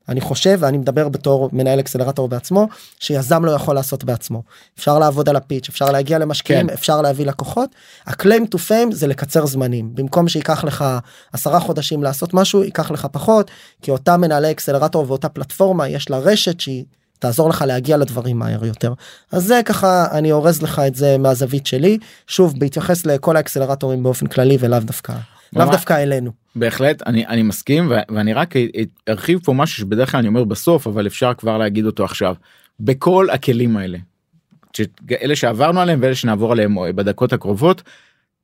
[0.10, 2.68] אני חושב ואני מדבר בתור מנהל אקסלרטור בעצמו
[3.00, 4.44] שיזם לא יכול לעשות בעצמו.
[4.78, 6.74] אפשר לעבוד על הפיץ' אפשר להגיע למשקיעים כן.
[6.74, 7.70] אפשר להביא לקוחות.
[8.08, 9.96] ה-claim to fame זה לקצר זמנים.
[9.96, 10.86] במקום שייקח לך
[11.34, 16.18] עשרה חודשים לעשות משהו ייקח לך פחות כי אותה מנהלי אקסלרטור ואותה פלטפורמה יש לה
[16.18, 16.86] רשת שהיא
[17.20, 18.94] תעזור לך להגיע לדברים מהר יותר.
[19.32, 21.98] אז זה ככה אני אורז לך את זה מהזווית שלי.
[22.28, 25.13] שוב בהתייחס לכל האקסלרטורים באופן כללי ולאו דווקא
[25.54, 26.32] לאו דווקא אלינו.
[26.56, 28.54] בהחלט אני אני מסכים ואני רק
[29.10, 32.36] ארחיב פה משהו שבדרך כלל אני אומר בסוף אבל אפשר כבר להגיד אותו עכשיו
[32.80, 33.98] בכל הכלים האלה.
[35.22, 37.82] אלה שעברנו עליהם ואלה שנעבור עליהם בדקות הקרובות.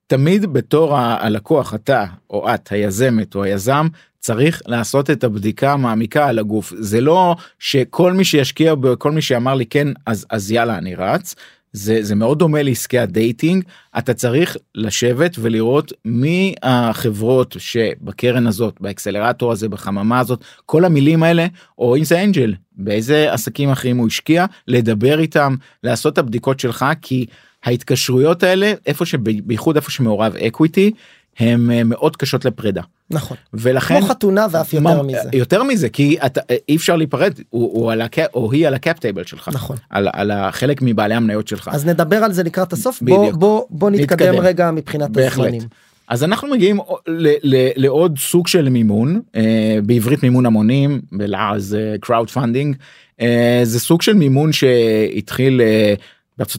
[0.07, 3.87] תמיד בתור הלקוח אתה או את היזמת או היזם
[4.19, 9.53] צריך לעשות את הבדיקה המעמיקה על הגוף זה לא שכל מי שישקיע בכל מי שאמר
[9.53, 11.35] לי כן אז אז יאללה אני רץ
[11.73, 13.63] זה זה מאוד דומה לעסקי ה dating.
[13.97, 21.47] אתה צריך לשבת ולראות מי החברות שבקרן הזאת באקסלרטור הזה בחממה הזאת כל המילים האלה
[21.77, 26.85] או אם זה angel באיזה עסקים אחרים הוא השקיע לדבר איתם לעשות את הבדיקות שלך
[27.01, 27.25] כי
[27.63, 30.91] ההתקשרויות האלה איפה שבייחוד איפה שמעורב equity
[31.39, 32.81] הם אה, מאוד קשות לפרידה.
[33.09, 33.37] נכון.
[33.53, 35.29] ולכן כמו חתונה ואף יותר מה- מזה.
[35.33, 38.73] יותר מזה כי אתה אי אפשר להיפרד הוא, הוא על ה cap או היא על
[38.73, 39.77] ה cap table שלך נכון.
[39.89, 43.35] על, על החלק מבעלי המניות שלך אז נדבר על זה לקראת הסוף בוא בדיוק.
[43.39, 44.39] בוא בוא נתקדם נתקדם.
[44.45, 45.45] רגע מבחינת בהחלט.
[45.45, 45.61] הזמנים.
[46.07, 52.75] אז אנחנו מגיעים ל, ל, לעוד סוג של מימון אה, בעברית מימון המונים בלעז crowdfunding
[53.21, 55.93] אה, זה סוג של מימון שהתחיל אה,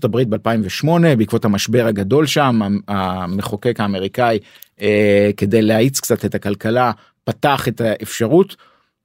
[0.04, 0.86] הברית ב2008
[1.18, 4.38] בעקבות המשבר הגדול שם המחוקק האמריקאי
[4.82, 6.92] אה, כדי להאיץ קצת את הכלכלה
[7.24, 8.56] פתח את האפשרות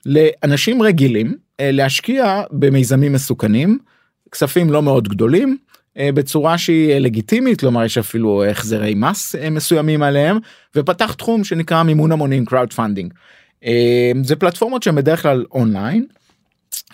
[0.06, 3.80] לאנשים רגילים אה, להשקיע במיזמים מסוכנים
[4.32, 5.58] כספים לא מאוד גדולים
[5.98, 10.38] אה, בצורה שהיא אה, לגיטימית כלומר יש אפילו החזרי מס אה, מסוימים עליהם
[10.76, 13.10] ופתח תחום שנקרא מימון המונים crowd funding.
[13.66, 16.06] אה, זה פלטפורמות שהן בדרך כלל אונליין.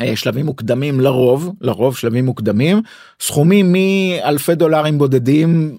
[0.01, 2.81] אה, שלבים מוקדמים לרוב לרוב שלבים מוקדמים
[3.21, 5.77] סכומים מאלפי דולרים בודדים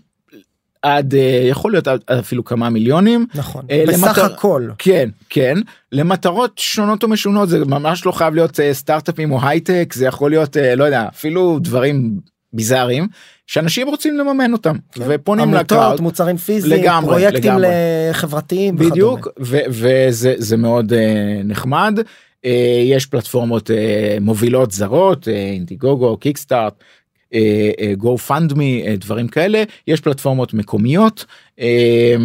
[0.83, 3.65] עד אה, יכול להיות עד אפילו כמה מיליונים נכון.
[3.71, 4.69] אה, בסך למטר- הכל.
[4.79, 5.59] כן כן
[5.93, 10.85] למטרות שונות ומשונות זה ממש לא חייב להיות סטארט-אפים או הייטק זה יכול להיות לא
[10.85, 12.21] יודע אפילו דברים
[12.53, 13.09] ביזאריים
[13.47, 17.69] שאנשים רוצים לממן אותם ופונים עמותות, ל crowd מוצרים פיזיים, לגמרי, פרויקטים לגמרי.
[18.13, 19.65] חברתיים בדיוק וכדומה.
[19.69, 21.99] ו- וזה זה מאוד אה, נחמד
[22.85, 26.75] יש פלטפורמות אה, מובילות זרות אה, Indiegogo Kickstarter.
[27.97, 31.25] GoFundMe דברים כאלה יש פלטפורמות מקומיות
[31.61, 32.17] אה,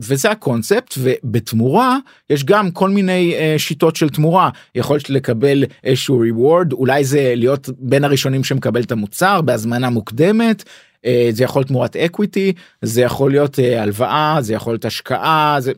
[0.00, 1.98] וזה הקונספט ובתמורה
[2.30, 7.32] יש גם כל מיני אה, שיטות של תמורה יכול להיות לקבל איזשהו reward אולי זה
[7.36, 13.30] להיות בין הראשונים שמקבל את המוצר בהזמנה מוקדמת אה, זה יכול תמורת equity זה יכול
[13.30, 15.72] להיות uh, הלוואה זה יכול להיות השקעה זה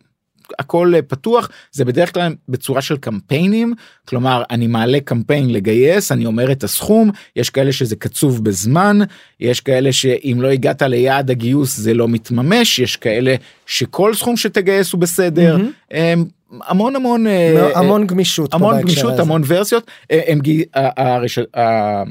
[0.59, 3.75] הכל uh, פתוח זה בדרך כלל בצורה של קמפיינים
[4.09, 8.99] כלומר אני מעלה קמפיין לגייס אני אומר את הסכום יש כאלה שזה קצוב בזמן
[9.41, 13.35] יש כאלה שאם לא הגעת ליעד הגיוס זה לא מתממש יש כאלה
[13.67, 15.57] שכל סכום שתגייס הוא בסדר
[15.91, 16.25] הם,
[16.67, 18.55] המון המון אה, אה, המון גמישות.
[18.55, 19.23] המון גמישות הזה.
[19.23, 20.41] המון ורסיות אה, הם
[20.85, 22.03] הרש- אה,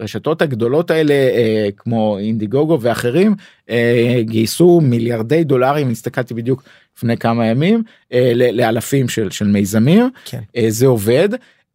[0.00, 3.34] הרשתות הגדולות האלה אה, כמו אינדיגוגו ואחרים
[3.70, 6.62] אה, גייסו מיליארדי דולרים הסתכלתי בדיוק
[6.96, 7.82] לפני כמה ימים
[8.12, 10.40] אה, לאלפים של של מיזמים כן.
[10.56, 11.28] אה, זה עובד.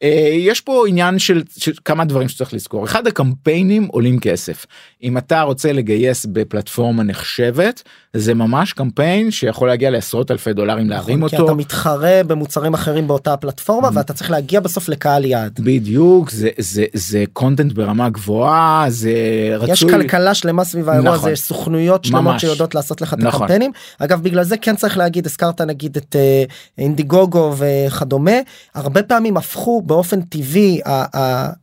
[0.03, 4.65] אה, יש פה עניין של, של כמה דברים שצריך לזכור אחד הקמפיינים עולים כסף
[5.03, 7.83] אם אתה רוצה לגייס בפלטפורמה נחשבת
[8.17, 11.45] זה ממש קמפיין שיכול להגיע לעשרות אלפי דולרים להרים נכון, כי אותו.
[11.45, 15.59] אתה מתחרה במוצרים אחרים באותה הפלטפורמה ואתה צריך להגיע בסוף לקהל יעד.
[15.63, 19.11] בדיוק זה זה זה קונטנט ברמה גבוהה זה
[19.57, 21.31] רצוי יש כלכלה שלמה סביב האירוע הזה, נכון.
[21.31, 22.39] יש סוכנויות שלמות.
[22.39, 23.41] שיודעות לעשות לך את נכון.
[23.41, 23.71] הקמפיינים.
[23.99, 26.43] אגב בגלל זה כן צריך להגיד הזכרת נגיד את אה,
[26.77, 28.31] אינדיגוגו וכדומה
[28.75, 30.81] הרבה פעמים הפכו באופן טבעי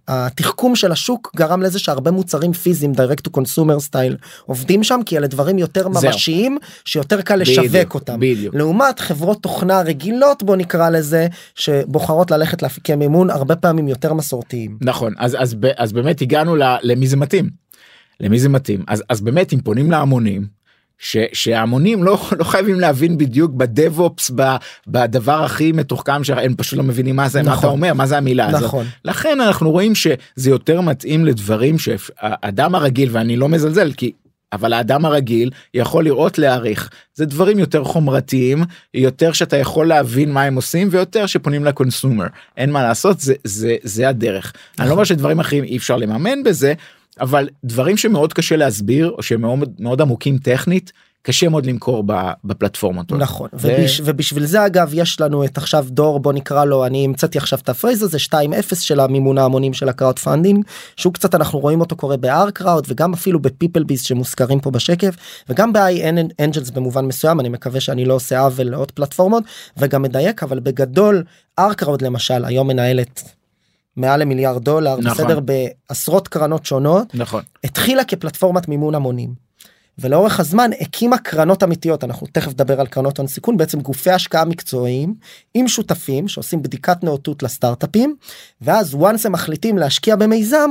[0.08, 5.16] התחכום של השוק גרם לזה שהרבה מוצרים פיזיים direct to consumer style עובדים שם כי
[5.18, 6.10] אלה דברים יותר זהו.
[6.48, 8.20] ממשיים שיותר קל בדיוק, לשווק אותם.
[8.20, 8.54] בדיוק.
[8.54, 14.78] לעומת חברות תוכנה רגילות בוא נקרא לזה שבוחרות ללכת להפיקי מימון הרבה פעמים יותר מסורתיים.
[14.80, 17.50] נכון אז אז אז באמת הגענו ל- למי זה מתאים.
[18.20, 20.60] למי זה מתאים אז אז באמת אם פונים להמונים.
[21.02, 26.84] ש, שההמונים לא, לא חייבים להבין בדיוק בדב-אופס ב- בדבר הכי מתוחכם שהם פשוט לא
[26.84, 27.58] מבינים מה זה מה נכון.
[27.58, 28.62] אתה אומר מה זה המילה הזאת.
[28.62, 28.86] נכון.
[29.04, 30.16] לכן אנחנו רואים שזה
[30.50, 34.12] יותר מתאים לדברים שהאדם הרגיל ואני לא מזלזל כי
[34.52, 36.90] אבל האדם הרגיל יכול לראות להעריך.
[37.14, 42.70] זה דברים יותר חומרתיים יותר שאתה יכול להבין מה הם עושים ויותר שפונים לקונסומר אין
[42.70, 44.52] מה לעשות זה זה זה הדרך.
[44.78, 46.74] אני לא אומר שדברים אחרים אי אפשר לממן בזה
[47.20, 52.04] אבל דברים שמאוד קשה להסביר או שהם מאוד מאוד עמוקים טכנית קשה מאוד למכור
[52.44, 53.12] בפלטפורמות.
[53.12, 57.04] נכון ו- ובש, ובשביל זה אגב יש לנו את עכשיו דור בוא נקרא לו אני
[57.04, 58.34] המצאתי עכשיו את ה phrase הזה 2-0
[58.74, 60.64] של המימון ההמונים של ה crowdfunding
[60.96, 65.14] שהוא קצת אנחנו רואים אותו קורה ב-OurCrowd וגם אפילו ב PipelBiz שמוזכרים פה בשקף
[65.48, 69.44] וגם ב-iAngels במובן מסוים אני מקווה שאני לא עושה עוול לעוד פלטפורמות
[69.76, 71.24] וגם מדייק אבל בגדול
[71.60, 73.22] R קראוד למשל היום מנהלת.
[73.96, 75.24] מעל למיליארד דולר נכון.
[75.24, 79.49] בסדר בעשרות קרנות שונות נכון התחילה כפלטפורמת מימון המונים.
[80.00, 84.44] ולאורך הזמן הקימה קרנות אמיתיות אנחנו תכף נדבר על קרנות הון סיכון בעצם גופי השקעה
[84.44, 85.14] מקצועיים
[85.54, 88.16] עם שותפים שעושים בדיקת נאותות לסטארט-אפים
[88.60, 90.70] ואז once הם מחליטים להשקיע במיזם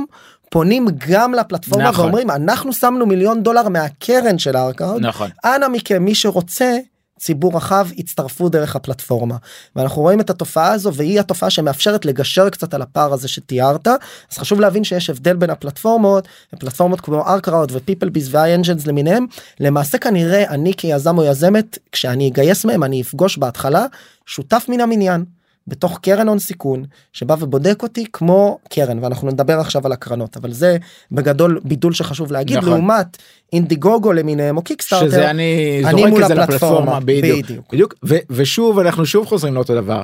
[0.50, 2.04] פונים גם לפלטפורמה נכון.
[2.04, 6.78] ואומרים אנחנו שמנו מיליון דולר מהקרן של הארקאוד נכון אנא מכם מי שרוצה
[7.20, 9.36] ציבור רחב יצטרפו דרך הפלטפורמה.
[9.76, 13.86] ואנחנו רואים את התופעה הזו והיא התופעה שמאפשרת לגשר קצת על הפער הזה שתיארת.
[14.32, 16.28] אז חשוב להבין שיש הבדל בין הפלטפורמות
[16.60, 19.26] פלטפורמות כמו ארקראוד ופיפל ביז והאנג'נס למיניהם.
[19.60, 23.86] למעשה כנראה אני כיזם או יזמת כשאני אגייס מהם אני אפגוש בהתחלה
[24.26, 25.24] שותף מן המניין.
[25.70, 30.52] בתוך קרן הון סיכון שבא ובודק אותי כמו קרן ואנחנו נדבר עכשיו על הקרנות אבל
[30.52, 30.76] זה
[31.12, 32.68] בגדול בידול שחשוב להגיד נכון.
[32.70, 33.16] לעומת
[33.52, 37.72] Indiegogo למיניהם או Kickstarter שזה אני אני זורק מול את זה לפלטפורמה בדיוק בדיוק.
[37.72, 40.02] בדיוק ו- ושוב אנחנו שוב חוזרים לאותו דבר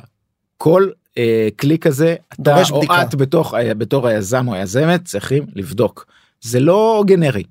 [0.57, 3.01] כל אה, כלי כזה אתה או בדיקה.
[3.01, 6.05] את בתוך ה- בתור היזם או היזמת צריכים לבדוק
[6.41, 7.43] זה לא גנרי.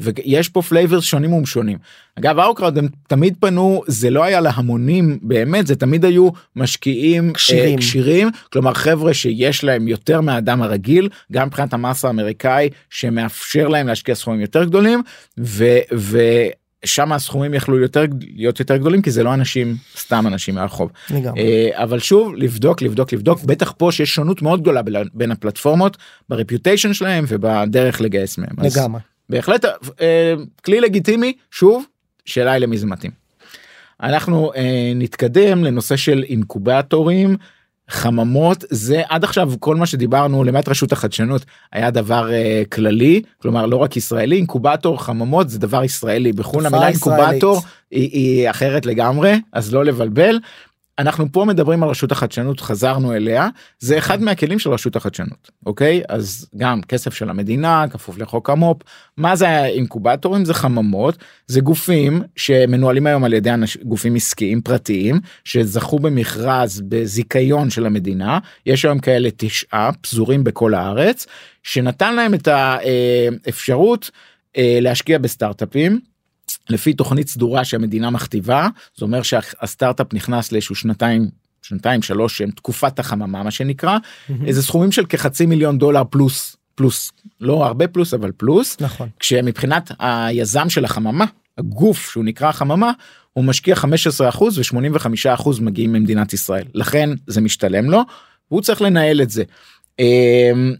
[0.00, 1.78] ויש פה flavors שונים ומשונים.
[2.18, 7.74] אגב OurCrowd הם תמיד פנו זה לא היה להמונים באמת זה תמיד היו משקיעים כשירים.
[7.74, 13.86] אה, כשירים כלומר חבר'ה שיש להם יותר מהאדם הרגיל גם מבחינת המס האמריקאי שמאפשר להם
[13.86, 15.02] להשקיע סכומים יותר גדולים
[15.38, 15.64] ו...
[15.94, 16.18] ו
[16.84, 18.04] שם הסכומים יכלו יותר
[18.36, 20.90] להיות יותר גדולים כי זה לא אנשים סתם אנשים מהרחוב.
[21.38, 24.80] אה, אבל שוב לבדוק לבדוק לבדוק בטח פה שיש שונות מאוד גדולה
[25.14, 25.96] בין- הפלטפורמות
[26.28, 28.48] ברפיוטיישן שלהם ובדרך לגייס מהם.
[28.58, 29.00] אז לגמרי.
[29.28, 29.64] בהחלט
[30.00, 30.34] אה,
[30.64, 31.84] כלי לגיטימי שוב
[32.24, 33.10] שאלה היא למי זה מתאים.
[34.02, 37.36] אנחנו אה, נתקדם לנושא של אינקובטורים
[37.88, 43.66] חממות זה עד עכשיו כל מה שדיברנו למעט רשות החדשנות היה דבר אה, כללי כלומר
[43.66, 46.88] לא רק ישראלי אינקובטור חממות זה דבר ישראלי בחו"ל המילה.
[46.88, 50.38] אינקובטור היא, היא אחרת לגמרי אז לא לבלבל.
[50.98, 56.02] אנחנו פה מדברים על רשות החדשנות חזרנו אליה זה אחד מהכלים של רשות החדשנות אוקיי?
[56.08, 58.78] אז גם כסף של המדינה כפוף לחוק המו"פ.
[59.16, 60.44] מה זה האינקובטורים?
[60.44, 67.70] זה חממות זה גופים שמנוהלים היום על ידי אנש, גופים עסקיים פרטיים שזכו במכרז בזיכיון
[67.70, 68.38] של המדינה.
[68.66, 71.26] יש היום כאלה תשעה פזורים בכל הארץ
[71.62, 74.10] שנתן להם את האפשרות
[74.56, 76.15] אה, להשקיע בסטארט-אפים.
[76.68, 81.30] לפי תוכנית סדורה שהמדינה מכתיבה זה אומר שהסטארט-אפ נכנס לאיזשהו שנתיים
[81.62, 83.98] שנתיים שלוש שהם תקופת החממה מה שנקרא
[84.46, 89.08] איזה סכומים של כחצי מיליון דולר פלוס פלוס לא הרבה פלוס אבל פלוס נכון.
[89.20, 91.24] כשמבחינת היזם של החממה
[91.58, 92.92] הגוף שהוא נקרא החממה
[93.32, 93.86] הוא משקיע 15%
[94.38, 98.02] ו85% מגיעים ממדינת ישראל לכן זה משתלם לו
[98.50, 99.44] והוא צריך לנהל את זה.
[99.98, 100.74] הם,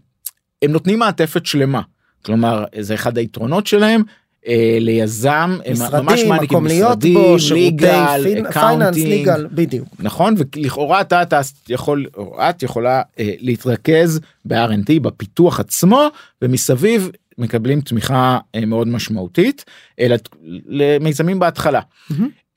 [0.61, 1.81] הם נותנים מעטפת שלמה
[2.25, 4.03] כלומר זה אחד היתרונות שלהם.
[4.47, 9.87] אה, ליזם הם ממש משרדים, מעניקים משרדים, בו, שירותי legal, פייננס, ליגל, בדיוק.
[9.99, 16.07] נכון ולכאורה אתה, אתה יכול או את יכולה אה, להתרכז ב-R&D בפיתוח עצמו
[16.41, 19.65] ומסביב מקבלים תמיכה אה, מאוד משמעותית
[19.99, 20.29] אה, לת-
[20.67, 21.79] למיזמים בהתחלה.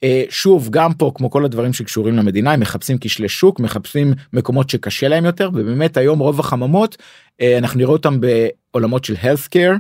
[0.05, 4.71] אה, שוב גם פה כמו כל הדברים שקשורים למדינה הם מחפשים כשלי שוק מחפשים מקומות
[4.71, 6.97] שקשה להם יותר ובאמת היום רוב החממות
[7.41, 9.79] אה, אנחנו נראה אותם בעולמות של health care.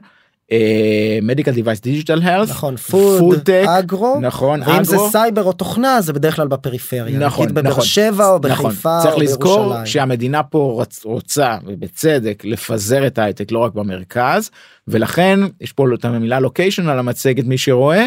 [1.23, 5.11] Medical device digital health נכון, food, agro, נכון ואם זה agro.
[5.11, 7.19] סייבר או תוכנה זה בדרך כלל בפריפריה.
[7.19, 7.85] נכון, נגיד בבאר נכון.
[7.85, 8.71] שבע או נכון.
[8.71, 9.87] בחיפה צריך או לזכור בירושלים.
[9.87, 14.51] שהמדינה פה רוצ, רוצה ובצדק לפזר את ההייטק לא רק במרכז
[14.89, 18.07] ולכן יש פה את המילה לוקיישן על המצגת מי שרואה.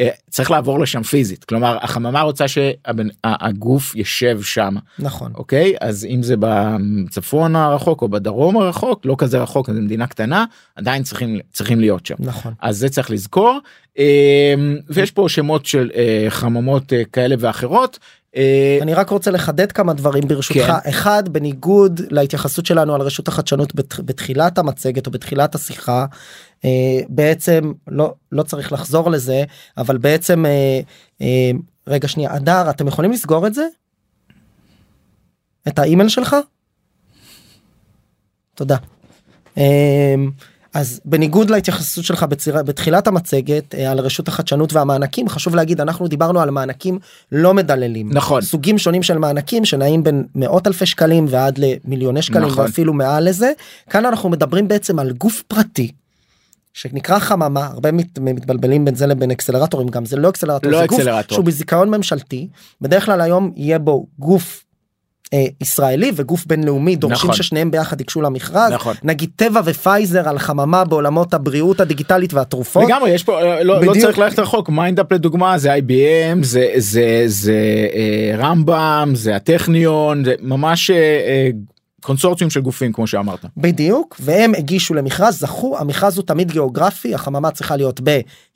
[0.00, 5.32] אה, צריך לעבור לשם פיזית כלומר החממה רוצה שהגוף ישב שם נכון.
[5.34, 10.44] אוקיי אז אם זה בצפון הרחוק או בדרום הרחוק לא כזה רחוק זו מדינה קטנה
[10.76, 12.54] עדיין צריכים צריכים להיות שם נכון.
[12.60, 13.58] אז זה צריך לזכור
[13.98, 14.54] אה,
[14.88, 17.98] ויש פה שמות של אה, חממות אה, כאלה ואחרות.
[18.82, 20.90] אני רק רוצה לחדד כמה דברים ברשותך כן.
[20.90, 26.06] אחד בניגוד להתייחסות שלנו על רשות החדשנות בת- בתחילת המצגת או בתחילת השיחה
[27.08, 29.44] בעצם לא לא צריך לחזור לזה
[29.76, 30.80] אבל בעצם אה,
[31.20, 31.50] אה,
[31.86, 33.66] רגע שנייה אדר אתם יכולים לסגור את זה?
[35.68, 36.36] את האימייל שלך?
[38.54, 38.76] תודה.
[39.58, 40.14] אה,
[40.74, 42.62] אז בניגוד להתייחסות שלך בציר...
[42.62, 46.98] בתחילת המצגת אה, על רשות החדשנות והמענקים חשוב להגיד אנחנו דיברנו על מענקים
[47.32, 48.42] לא מדללים נכון.
[48.42, 52.64] סוגים שונים של מענקים שנעים בין מאות אלפי שקלים ועד למיליוני שקלים נכון.
[52.64, 53.52] ואפילו מעל לזה
[53.90, 55.92] כאן אנחנו מדברים בעצם על גוף פרטי.
[56.74, 60.86] שנקרא חממה הרבה מת, מתבלבלים בין זה לבין אקסלרטורים גם זה לא אקסלרטור לא זה
[60.86, 61.34] גוף אקסלרטור.
[61.34, 62.48] שהוא בזיכיון ממשלתי
[62.80, 64.64] בדרך כלל היום יהיה בו גוף
[65.34, 67.42] אה, ישראלי וגוף בינלאומי דורשים נכון.
[67.42, 68.94] ששניהם ביחד ייגשו למכרז נכון.
[69.02, 72.84] נגיד טבע ופייזר על חממה בעולמות הבריאות הדיגיטלית והתרופות.
[72.84, 73.96] לגמרי יש פה אה, לא, לא בדיוק.
[73.96, 80.34] צריך ללכת רחוק MindUP לדוגמה זה IBM זה זה זה אה, רמב"ם זה הטכניון זה
[80.40, 81.50] ממש אה,
[82.00, 83.44] קונסורציום של גופים כמו שאמרת.
[83.56, 88.00] בדיוק והם הגישו למכרז זכו המכרז הוא תמיד גיאוגרפי החממה צריכה להיות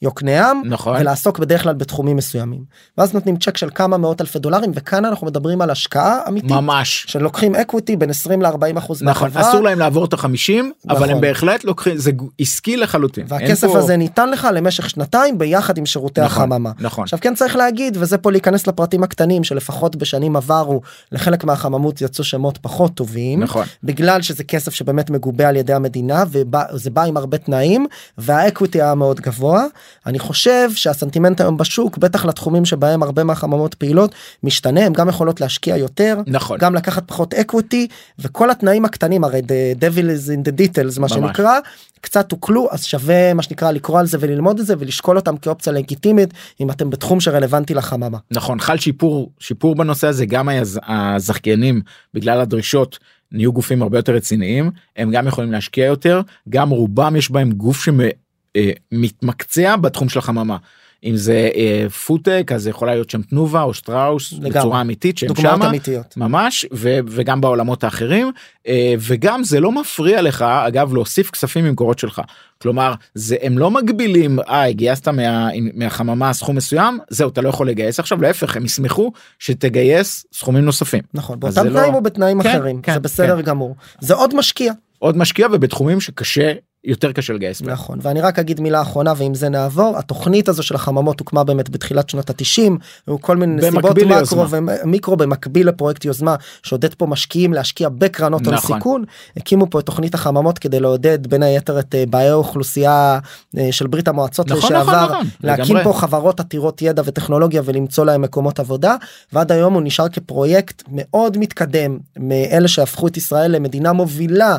[0.03, 0.97] ביוקנעם נכון.
[1.01, 2.61] ולעסוק בדרך כלל בתחומים מסוימים
[2.99, 7.05] ואז נותנים צ'ק של כמה מאות אלפי דולרים וכאן אנחנו מדברים על השקעה אמיתית ממש.
[7.09, 11.09] שלוקחים equity בין 20 ל-40 אחוז נכון מהחברה אסור להם לעבור את החמישים אבל נכון.
[11.11, 13.25] הם בהחלט לוקחים זה עסקי לחלוטין.
[13.29, 16.71] והכסף פה- הזה ניתן לך למשך שנתיים ביחד עם שירותי נכון, החממה.
[16.81, 17.05] נכון.
[17.05, 20.81] עכשיו כן צריך להגיד וזה פה להיכנס לפרטים הקטנים שלפחות בשנים עברו
[21.13, 23.34] לחלק מהחממות יצאו שמות פחות טובים.
[23.41, 23.67] נכון.
[23.85, 27.87] בגלל שזה כסף שבאמת מגובה על ידי המדינה וזה בא עם הרבה תנאים
[28.19, 29.65] וה equity היה מאוד גבוה.
[30.07, 35.41] אני חושב שהסנטימנט היום בשוק בטח לתחומים שבהם הרבה מהחממות פעילות משתנה הם גם יכולות
[35.41, 36.59] להשקיע יותר נכון.
[36.59, 41.01] גם לקחת פחות equity וכל התנאים הקטנים הרי the devil is in the details מה
[41.01, 41.13] ממש.
[41.13, 41.59] שנקרא
[42.05, 45.73] קצת הוקלו אז שווה מה שנקרא לקרוא על זה וללמוד את זה ולשקול אותם כאופציה
[45.73, 48.19] לגיטימית אם אתם בתחום שרלוונטי לחממה.
[48.31, 51.81] נכון חל שיפור שיפור בנושא הזה גם היז- הזכיינים
[52.15, 52.99] בגלל הדרישות
[53.33, 57.85] נהיו גופים הרבה יותר רציניים הם גם יכולים להשקיע יותר גם רובם יש בהם גוף
[57.85, 60.57] שמתמקצע בתחום של החממה.
[61.05, 64.51] אם זה אה, פודטק אז יכולה להיות שם תנובה או שטראוס לגמרי.
[64.51, 66.17] בצורה אמיתית שהם דוגמאות שמה אמיתיות.
[66.17, 68.33] ממש ו, וגם בעולמות האחרים
[68.67, 72.21] אה, וגם זה לא מפריע לך אגב להוסיף כספים ממקורות שלך
[72.63, 77.69] כלומר זה הם לא מגבילים אה גייסת מה, מהחממה סכום מסוים זהו אתה לא יכול
[77.69, 82.43] לגייס עכשיו להפך הם ישמחו שתגייס סכומים נוספים נכון באותם זה לא- תנאים או בתנאים
[82.43, 83.43] כן, אחרים כן, זה בסדר כן.
[83.43, 86.53] גמור זה עוד משקיע עוד משקיע ובתחומים שקשה
[86.85, 87.63] יותר קשה לגייס.
[87.63, 91.71] נכון ואני רק אגיד מילה אחרונה ועם זה נעבור התוכנית הזו של החממות הוקמה באמת
[91.71, 94.47] בתחילת שנות התשעים היו כל מיני נסיבות מקרו.
[94.51, 98.77] ומיקרו במקביל לפרויקט יוזמה שעודד פה משקיעים להשקיע בקרנות הון נכון.
[98.77, 99.05] סיכון
[99.37, 103.19] הקימו פה את תוכנית החממות כדי לעודד בין היתר את אה, באי האוכלוסייה
[103.59, 105.85] אה, של ברית המועצות נכון, לשעבר נכון, נכון, להקים לגמרי.
[105.85, 108.97] פה חברות עתירות ידע וטכנולוגיה ולמצוא להם מקומות עבודה
[109.33, 114.57] ועד היום הוא נשאר כפרויקט מאוד מתקדם מאלה שהפכו את ישראל למדינה מובילה.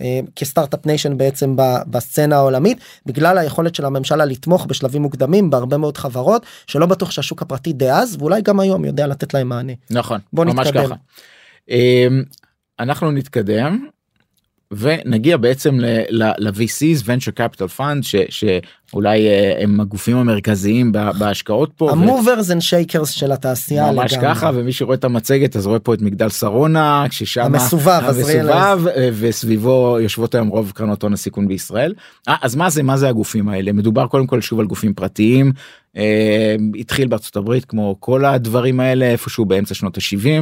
[0.00, 1.56] אה, כ start-up nation בעצם
[1.90, 7.42] בסצנה העולמית בגלל היכולת של הממשלה לתמוך בשלבים מוקדמים בהרבה מאוד חברות שלא בטוח שהשוק
[7.42, 9.72] הפרטי דאז ואולי גם היום יודע לתת להם מענה.
[9.90, 10.84] נכון בוא ממש נתקדם.
[10.84, 10.94] ככה.
[11.68, 12.22] אמ,
[12.80, 13.86] אנחנו נתקדם
[14.72, 15.78] ונגיע בעצם
[16.10, 21.90] ל-VC's venture capital fund ש, שאולי אה, הם הגופים המרכזיים בה- בהשקעות פה.
[21.90, 24.28] המוברס אנד שייקרס של התעשייה ממש לגמרי.
[24.34, 28.78] ככה ומי שרואה את המצגת אז רואה פה את מגדל שרונה ששם המסובב, המסובב
[29.12, 31.94] וסביבו יושבות היום רוב קרנות הון הסיכון בישראל.
[32.28, 35.52] אה, אז מה זה מה זה הגופים האלה מדובר קודם כל שוב על גופים פרטיים
[35.96, 40.40] אה, התחיל בארצות הברית כמו כל הדברים האלה איפשהו באמצע שנות ה-70 אה,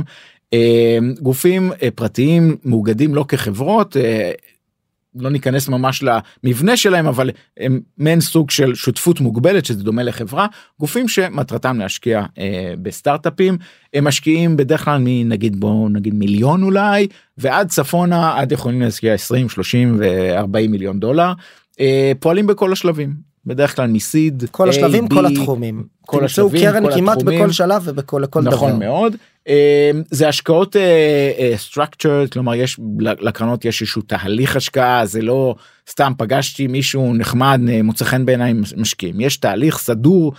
[1.20, 3.96] גופים אה, פרטיים מאוגדים לא כחברות.
[3.96, 4.32] אה,
[5.18, 6.04] לא ניכנס ממש
[6.44, 10.46] למבנה שלהם אבל הם מעין סוג של שותפות מוגבלת שזה דומה לחברה
[10.80, 13.58] גופים שמטרתם להשקיע אה, בסטארט-אפים
[13.94, 17.06] הם משקיעים בדרך כלל מנגיד בוא נגיד מיליון אולי
[17.38, 21.32] ועד צפונה עד יכולים להשקיע 20 30 ו-40 מיליון דולר
[22.20, 23.14] פועלים בכל השלבים
[23.46, 25.84] בדרך כלל מסיד כל השלבים A, כל B, התחומים.
[26.00, 27.40] כל השלבים, קרן כל כמעט התחומים.
[27.40, 28.56] בכל שלב ובכל לכל דבר.
[28.56, 29.16] נכון מאוד
[29.48, 35.54] אה, זה השקעות אה, אה, structured כלומר יש לקרנות יש איזשהו תהליך השקעה זה לא
[35.90, 40.32] סתם פגשתי מישהו נחמד אה, מוצא חן בעיניי משקיעים יש תהליך סדור.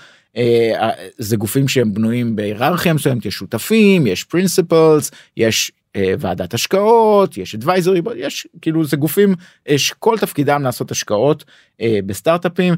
[1.18, 5.72] זה גופים שהם בנויים בהיררכיה מסוימת יש שותפים יש פרינסיפלס יש
[6.20, 9.36] ועדת השקעות יש board, יש כאילו זה גופים
[9.70, 11.46] אה, שכל תפקידם לעשות השקעות
[11.82, 12.74] אה, בסטארט-אפים.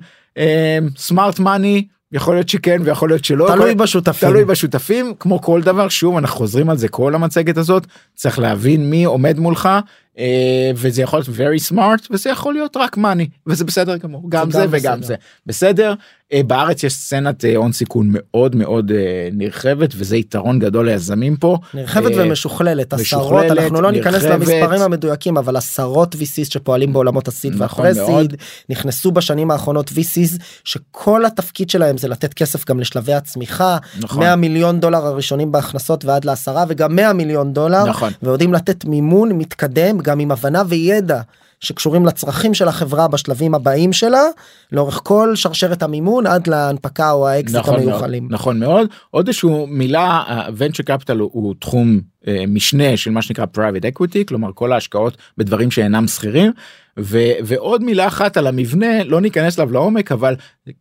[0.97, 4.30] סמארט מאני יכול להיות שכן ויכול להיות שלא תלוי יכול- בשותפים.
[4.30, 5.89] תלוי בשותפים כמו כל דבר.
[5.89, 9.70] שוב אנחנו חוזרים על זה כל המצגת הזאת צריך להבין מי עומד מולך
[10.17, 14.24] אה, וזה יכול להיות very smart וזה יכול להיות רק money וזה בסדר גמור.
[14.30, 15.07] גם זה זה גם וגם בסדר.
[15.07, 15.15] זה.
[15.45, 15.89] בסדר?
[15.89, 15.95] אה,
[16.34, 21.58] בארץ יש סצנת אה, הון סיכון מאוד מאוד אה, נרחבת וזה יתרון גדול ליזמים פה
[21.74, 24.24] נרחבת אה, ומשוכללת עשרות אנחנו לא ניכנס.
[24.24, 28.36] למספרים המדויקים אבל עשרות VCs שפועלים בעולמות ה seed נכון וה pre-seed מאוד.
[28.70, 34.20] נכנסו בשנים האחרונות VCs שכל התפקיד שלהם זה לתת כסף גם לשלבי הצמיחה נכון.
[34.20, 38.14] 100 מיליון דולר הראשונים בהכנסות ועד לעשרה וגם 100 מיליון דולר נכון.
[38.24, 41.22] ויודעים לתת מימון מתקדם גם עם הבנה וידע.
[41.60, 44.24] שקשורים לצרכים של החברה בשלבים הבאים שלה
[44.72, 48.28] לאורך כל שרשרת המימון עד להנפקה או האקזיט נכון מאוד, המיוחלים.
[48.30, 48.88] נכון מאוד.
[49.12, 50.24] עוד איזשהו מילה
[50.57, 55.18] venture capital הוא, הוא תחום אה, משנה של מה שנקרא private equity כלומר כל ההשקעות
[55.38, 56.52] בדברים שאינם סחירים.
[56.99, 60.36] ו, ועוד מילה אחת על המבנה לא ניכנס אליו לעומק אבל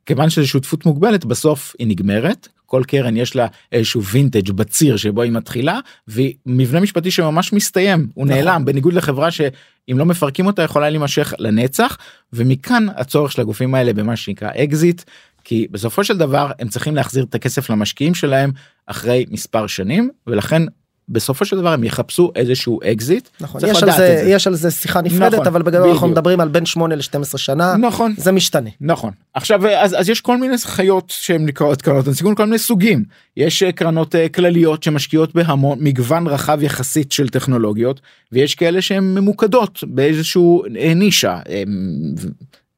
[0.07, 5.23] כיוון שזו שותפות מוגבלת בסוף היא נגמרת כל קרן יש לה איזשהו וינטג' בציר שבו
[5.23, 8.07] היא מתחילה ומבנה משפטי שממש מסתיים.
[8.14, 8.39] הוא נכון.
[8.39, 8.64] נעלם.
[8.64, 11.99] בניגוד לחברה שאם לא מפרקים אותה יכולה להימשך לנצח.
[12.33, 15.03] ומכאן הצורך של הגופים האלה במה שנקרא אקזיט
[15.45, 18.51] כי בסופו של דבר הם צריכים להחזיר את הכסף למשקיעים שלהם
[18.87, 20.62] אחרי מספר שנים ולכן
[21.09, 23.29] בסופו של דבר הם יחפשו איזשהו אקזיט.
[23.41, 24.25] נכון, יש על, זה, זה.
[24.27, 26.09] יש על זה שיחה נפרדת, נכון, אבל בגדול אנחנו.
[26.09, 28.15] מדברים על בין 8 ל-12 שנה, נכון.
[28.17, 28.71] זה משתנה.
[28.81, 32.59] נכון עכשיו אז, אז יש כל מיני חיות שהן נקראות קרנות הון סיכון כל מיני
[32.59, 33.05] סוגים
[33.37, 38.01] יש אה, קרנות אה, כלליות שמשקיעות בהמון מגוון רחב יחסית של טכנולוגיות
[38.33, 41.39] ויש כאלה שהן ממוקדות באיזשהו אה, נישה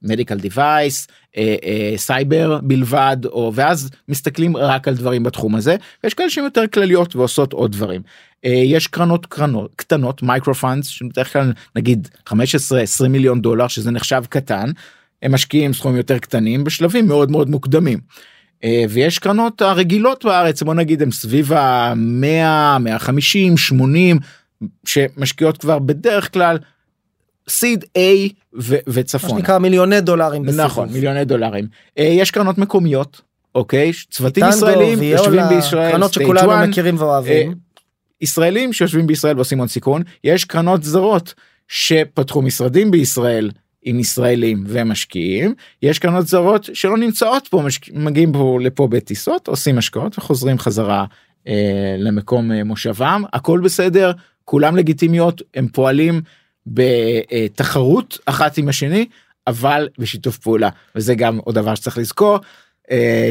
[0.02, 1.08] medical device
[1.96, 7.16] סייבר בלבד או ואז מסתכלים רק על דברים בתחום הזה ויש כאלה שהן יותר כלליות
[7.16, 8.02] ועושות עוד דברים.
[8.44, 12.32] אה, יש קרנות קרנות קטנות micro funds שבדרך כלל נגיד 15-20
[13.08, 14.70] מיליון דולר שזה נחשב קטן
[15.22, 17.98] הם משקיעים סכומים יותר קטנים בשלבים מאוד מאוד מוקדמים.
[18.64, 24.18] אה, ויש קרנות הרגילות בארץ בוא נגיד הם סביב ה-100 150 80
[24.86, 26.58] שמשקיעות כבר בדרך כלל
[27.50, 29.30] סיד A ו- מה וצפון.
[29.30, 30.64] שנקרא מיליוני דולרים בסיבוב.
[30.64, 31.66] נכון מיליוני דולרים.
[31.98, 33.20] אה, יש קרנות מקומיות
[33.54, 37.48] אוקיי צוותים ישראלים יושבים בישראל קרנות שכולנו One, מכירים ואוהבים.
[37.50, 37.54] אה,
[38.20, 41.34] ישראלים שיושבים בישראל ועושים הון סיכון יש קרנות זרות
[41.68, 43.50] שפתחו משרדים בישראל
[43.82, 47.92] עם ישראלים ומשקיעים יש קרנות זרות שלא נמצאות פה משק...
[47.94, 51.04] מגיעים פה לפה בטיסות עושים השקעות וחוזרים חזרה
[51.48, 54.12] אה, למקום אה, מושבם הכל בסדר
[54.44, 56.20] כולם לגיטימיות הם פועלים
[56.66, 59.06] בתחרות אחת עם השני
[59.46, 62.38] אבל בשיתוף פעולה וזה גם עוד דבר שצריך לזכור.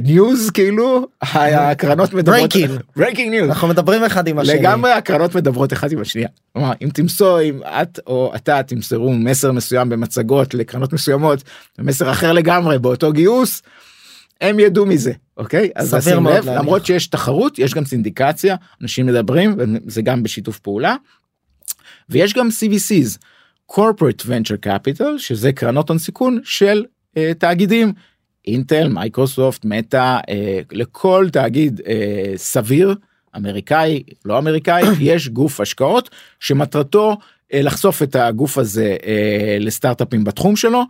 [0.03, 2.53] ניוז כאילו הקרנות מדברות
[2.99, 4.59] breaking news אנחנו מדברים אחד עם השני.
[4.59, 6.27] לגמרי הקרנות מדברות אחת עם השנייה.
[6.53, 11.43] כלומר, אם תמסור אם את או אתה תמסרו מסר מסוים במצגות לקרנות מסוימות
[11.79, 13.61] מסר אחר לגמרי באותו גיוס.
[14.41, 16.47] הם ידעו מזה אוקיי אז שים לב להניח.
[16.47, 19.55] למרות שיש תחרות יש גם סינדיקציה אנשים מדברים
[19.85, 20.95] וזה גם בשיתוף פעולה.
[22.09, 23.17] ויש גם CVCs
[23.71, 26.85] corporate venture capital שזה קרנות הון סיכון של
[27.17, 27.93] אה, תאגידים
[28.47, 32.95] אינטל מייקרוסופט מטא אה, לכל תאגיד אה, סביר
[33.35, 37.17] אמריקאי לא אמריקאי יש גוף השקעות שמטרתו
[37.53, 40.83] אה, לחשוף את הגוף הזה אה, לסטארט-אפים בתחום שלו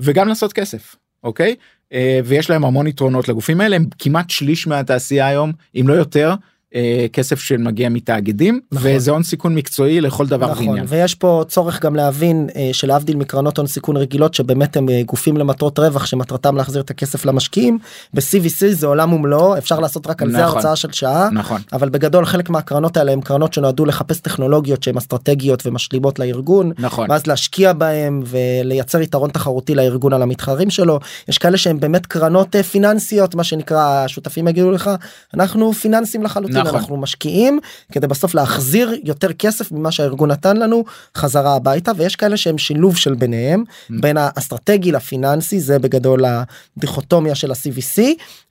[0.00, 1.54] וגם לעשות כסף אוקיי?
[1.92, 6.34] אה, ויש להם המון יתרונות לגופים האלה הם כמעט שליש מהתעשייה היום אם לא יותר
[6.74, 8.90] אה, כסף שמגיע מתאגידים נכון.
[8.94, 10.86] וזה הון סיכון מקצועי לכל דבר נכון, ועניין.
[10.88, 15.36] ויש פה צורך גם להבין אה, שלהבדיל מקרנות הון סיכון רגילות שבאמת הם אה, גופים
[15.36, 17.78] למטרות רווח שמטרתם להחזיר את הכסף למשקיעים
[18.14, 20.56] ב-CVC זה עולם ומלואו אפשר לעשות רק על זה נכון.
[20.56, 24.96] הרצאה של שעה נכון אבל בגדול חלק מהקרנות האלה הם קרנות שנועדו לחפש טכנולוגיות שהן
[24.96, 30.98] אסטרטגיות ומשלימות לארגון נכון ואז להשקיע בהם ולייצר יתרון תחרותי לארגון על המתחרים שלו
[31.28, 34.90] יש כאלה שהם באמת קרנות אה, פיננסיות מה שנקרא השותפים יגידו לך
[35.34, 36.80] אנחנו פיננסים לחלוטין נכון.
[36.80, 37.58] אנחנו משקיעים
[37.92, 40.84] כדי בסוף להחזיר יותר כסף ממה שהארגון נתן לנו
[41.16, 47.50] חזרה הביתה ויש כאלה שהם שילוב של ביניהם בין האסטרטגי לפיננסי זה בגדול הדיכוטומיה של
[47.50, 48.02] ה-CVC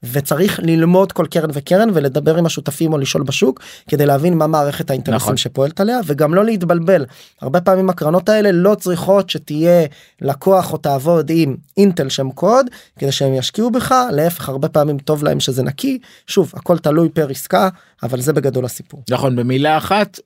[0.03, 4.89] וצריך ללמוד כל קרן וקרן ולדבר עם השותפים או לשאול בשוק כדי להבין מה מערכת
[4.89, 5.37] האינטרסים נכון.
[5.37, 7.05] שפועלת עליה וגם לא להתבלבל
[7.41, 9.85] הרבה פעמים הקרנות האלה לא צריכות שתהיה
[10.21, 12.65] לקוח או תעבוד עם אינטל שם קוד
[12.99, 17.29] כדי שהם ישקיעו בך להפך הרבה פעמים טוב להם שזה נקי שוב הכל תלוי פר
[17.29, 17.69] עסקה
[18.03, 19.03] אבל זה בגדול הסיפור.
[19.09, 20.19] נכון במילה אחת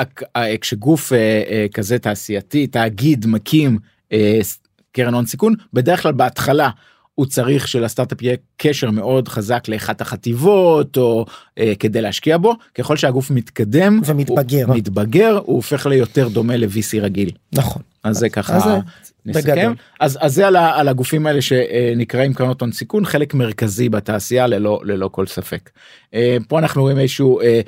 [0.00, 3.78] אה, כשגוף אה, אה, כזה תעשייתי תאגיד מקים
[4.92, 6.70] קרן הון סיכון בדרך כלל בהתחלה
[7.18, 11.26] הוא צריך שלסטארט-אפ יהיה קשר מאוד חזק לאחת החטיבות או
[11.58, 14.66] אה, כדי להשקיע בו ככל שהגוף מתקדם ומתבגר.
[14.66, 17.82] הוא מתבגר הוא הופך ליותר דומה ל-VC רגיל נכון.
[18.04, 18.78] אז זה אז ככה זה
[19.26, 19.72] נסכם.
[20.00, 24.46] אז אז זה על, ה- על הגופים האלה שנקראים קרנות הון סיכון חלק מרכזי בתעשייה
[24.46, 25.70] ללא ללא כל ספק.
[26.14, 27.60] אה, פה אנחנו רואים איזשהו אה,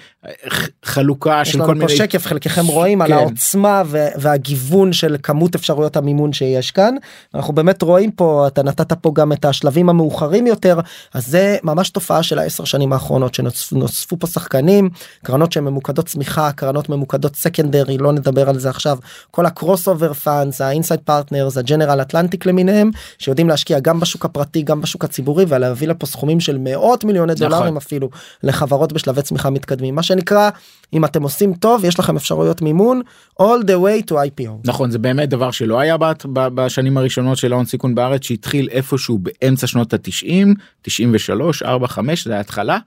[0.84, 3.14] חלוקה של כל מיני שקף חלקכם רואים על כן.
[3.14, 6.94] העוצמה ו- והגיוון של כמות אפשרויות המימון שיש כאן
[7.34, 10.80] אנחנו באמת רואים פה אתה נתת פה גם את השלבים המאוחרים יותר
[11.14, 14.90] אז זה ממש תופעה של העשר שנים האחרונות שנוספו פה שחקנים
[15.24, 18.98] קרנות שהן ממוקדות צמיחה קרנות ממוקדות סקנדרי לא נדבר על זה עכשיו
[19.30, 24.24] כל ה crossover funds ה Insight Partners ה General Atlantic למיניהם שיודעים להשקיע גם בשוק
[24.24, 27.48] הפרטי גם בשוק הציבורי ולהביא לפה סכומים של מאות מיליוני נכון.
[27.48, 28.10] דולרים אפילו
[28.42, 30.50] לחברות בשלבי צמיחה מתקדמים מה שנקרא
[30.92, 33.00] אם אתם עושים טוב יש לכם אפשרויות מימון
[33.42, 34.50] all the way to IPO.
[34.64, 39.18] נכון זה באמת דבר שלא היה בת- בשנים הראשונות של ההון סיכון בארץ שהתחיל איפשהו
[39.18, 40.46] באמצע שנות ה-90
[40.82, 42.78] 93 4 5 זה ההתחלה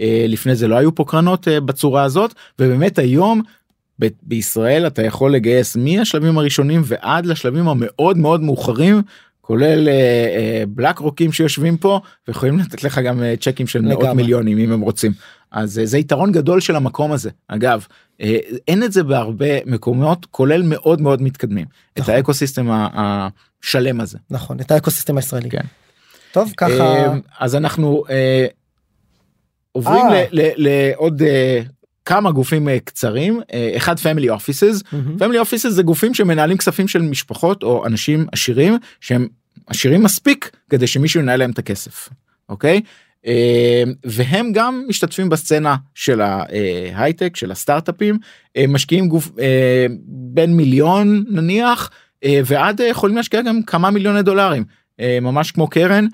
[0.00, 3.42] אה, לפני זה לא היו פה קרנות אה, בצורה הזאת ובאמת היום
[4.22, 9.02] בישראל אתה יכול לגייס מהשלבים הראשונים ועד לשלבים המאוד מאוד מאוחרים.
[9.40, 9.88] כולל
[10.68, 14.04] BlackRock ים שיושבים פה ויכולים לתת לך גם אה, צ'קים של מאות.
[14.16, 15.12] מיליונים אם הם רוצים
[15.52, 17.86] אז אה, זה יתרון גדול של המקום הזה אגב
[18.20, 18.36] אה,
[18.68, 22.14] אין את זה בהרבה מקומות כולל מאוד מאוד מתקדמים את נכון.
[22.14, 23.28] האקוסיסטם ה-
[23.62, 24.18] השלם הזה.
[24.30, 25.50] נכון את האקוסיסטם הישראלי.
[25.50, 25.64] כן.
[26.32, 28.46] טוב ככה אה, אז אנחנו אה,
[29.72, 30.24] עוברים אה.
[30.30, 31.60] ל- ל- לעוד אה,
[32.04, 34.82] כמה גופים אה, קצרים אה, אחד family offices.
[35.18, 39.26] family offices זה גופים שמנהלים כספים של משפחות או אנשים עשירים שהם
[39.66, 42.08] עשירים מספיק כדי שמישהו ינהל להם את הכסף
[42.48, 42.80] אוקיי?
[43.26, 48.18] אה, והם גם משתתפים בסצנה של ההייטק של הסטארט-אפים.
[48.68, 49.30] משקיעים גוף
[50.06, 51.90] בין מיליון נניח
[52.24, 54.64] ועד יכולים להשקיע גם כמה מיליוני דולרים
[55.00, 56.06] ממש כמו קרן.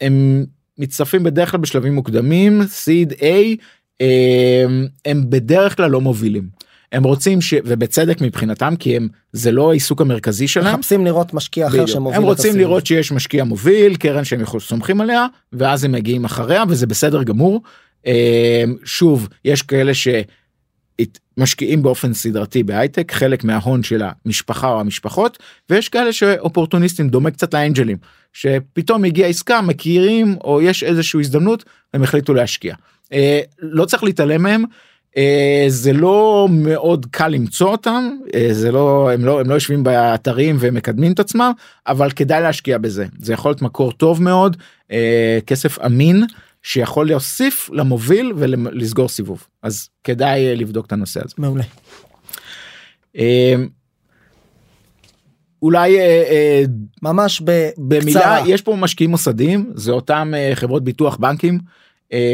[0.00, 0.44] הם
[0.78, 3.56] מצטרפים בדרך כלל בשלבים מוקדמים סיד A
[4.00, 4.64] אה,
[5.04, 6.64] הם בדרך כלל לא מובילים
[6.94, 7.54] הם רוצים ש...
[7.64, 10.74] ובצדק מבחינתם כי הם זה לא העיסוק המרכזי שלהם.
[10.74, 11.88] מחפשים לראות משקיע אחר בדיוק.
[11.88, 12.58] שמוביל הם רוצים.
[12.58, 17.22] לראות שיש משקיע מוביל קרן שהם יכול סומכים עליה ואז הם מגיעים אחריה וזה בסדר
[17.22, 17.62] גמור.
[18.06, 25.38] אה, שוב יש כאלה שמשקיעים באופן סדרתי בהייטק חלק מההון של המשפחה או המשפחות
[25.70, 27.96] ויש כאלה שאופורטוניסטים דומה קצת לאנג'לים
[28.32, 31.64] שפתאום הגיעה עסקה מכירים או יש איזושהי הזדמנות
[31.94, 32.74] הם החליטו להשקיע.
[33.14, 34.64] אה, לא צריך להתעלם מהם.
[35.16, 39.84] אה, זה לא מאוד קל למצוא אותם אה, זה לא הם לא הם לא יושבים
[39.84, 41.52] באתרים ומקדמים את עצמם
[41.86, 44.56] אבל כדאי להשקיע בזה זה יכול להיות מקור טוב מאוד
[44.92, 46.24] אה, כסף אמין
[46.62, 51.34] שיכול להוסיף למוביל ולסגור סיבוב אז כדאי אה, לבדוק את הנושא הזה.
[51.38, 51.64] מעולה.
[53.16, 53.54] אה,
[55.62, 56.62] אולי אה, אה,
[57.02, 58.48] ממש ב- במילה בקצרה.
[58.48, 61.58] יש פה משקיעים מוסדיים זה אותם אה, חברות ביטוח בנקים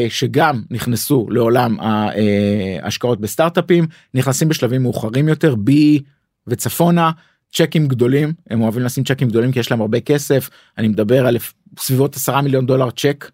[0.08, 6.00] שגם נכנסו לעולם ההשקעות בסטארט-אפים נכנסים בשלבים מאוחרים יותר בי
[6.46, 7.10] וצפונה
[7.52, 11.36] צ'קים גדולים הם אוהבים לשים צ'קים גדולים כי יש להם הרבה כסף אני מדבר על
[11.78, 13.30] סביבות 10 מיליון דולר צ'ק.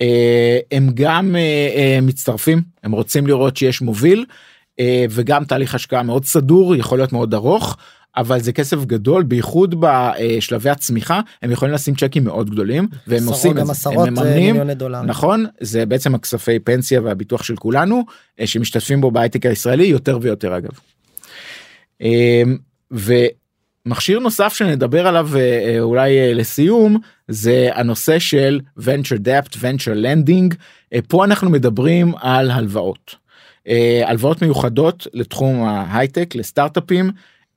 [0.00, 1.40] אה, הם גם אה,
[1.76, 4.24] אה, מצטרפים הם רוצים לראות שיש מוביל
[4.80, 7.76] אה, וגם תהליך השקעה מאוד סדור יכול להיות מאוד ארוך
[8.16, 13.58] אבל זה כסף גדול בייחוד בשלבי הצמיחה הם יכולים לשים צ'קים מאוד גדולים והם עושים
[13.58, 14.56] את זה הם אה, מממנים.
[15.06, 18.04] נכון זה בעצם הכספי פנסיה והביטוח של כולנו
[18.40, 20.70] אה, שמשתתפים בו בהייטק הישראלי יותר ויותר אגב.
[22.02, 22.42] אה,
[22.90, 26.98] ומכשיר נוסף שנדבר עליו אה, אולי לסיום
[27.28, 30.54] זה הנושא של venture debt venture lending
[31.08, 33.26] פה אנחנו מדברים על הלוואות.
[34.04, 37.10] הלוואות מיוחדות לתחום ההייטק לסטארט-אפים.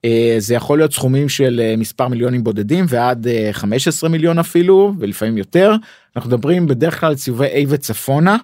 [0.06, 4.94] אה, זה יכול להיות סכומים של אה, מספר מיליונים בודדים ועד אה, 15 מיליון אפילו
[5.00, 5.76] ולפעמים יותר
[6.16, 8.38] אנחנו מדברים בדרך כלל סיבובי A וצפונה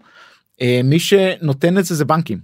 [0.61, 2.39] אה, מי שנותן את זה זה בנקים.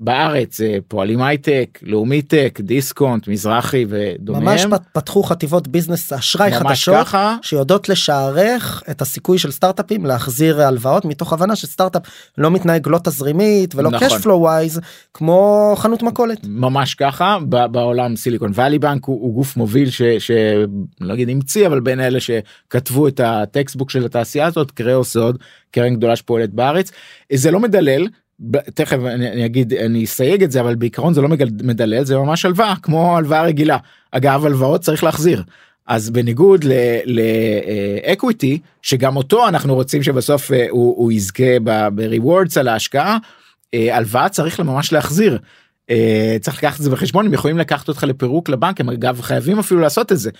[0.00, 4.44] בארץ זה פועלים הייטק לאומי טק דיסקונט מזרחי ודומיהם.
[4.44, 7.36] ממש פת- פתחו חטיבות business אשראי חדשות ככה.
[7.42, 12.02] שיודעות לשערך את הסיכוי של סטארט-אפים להחזיר הלוואות מתוך הבנה שסטארט-אפ
[12.38, 14.08] לא מתנהג לא תזרימית ולא נכון.
[14.08, 14.80] cash flow wise
[15.14, 16.38] כמו חנות מכולת.
[16.48, 22.00] ממש ככה בעולם Silicon Valley Bank הוא, הוא גוף מוביל שלא אגיד המציא אבל בין
[22.00, 25.38] אלה שכתבו את ה textbook של התעשייה הזאת קראו סוד
[25.70, 26.90] קרן גדולה שפועלת בארץ
[27.32, 28.06] זה לא מדלל.
[28.74, 31.28] תכף אני, אני אגיד אני אסייג את זה אבל בעיקרון זה לא
[31.62, 33.76] מדלל זה ממש הלוואה כמו הלוואה רגילה
[34.10, 35.42] אגב הלוואות צריך להחזיר
[35.86, 36.64] אז בניגוד
[37.06, 43.18] ל equity שגם אותו אנחנו רוצים שבסוף אה, הוא, הוא יזכה ב-rewards על ההשקעה
[43.74, 45.38] אה, הלוואה צריך ממש להחזיר.
[45.90, 49.58] אה, צריך לקחת את זה בחשבון הם יכולים לקחת אותך לפירוק לבנק הם אגב חייבים
[49.58, 50.30] אפילו לעשות את זה.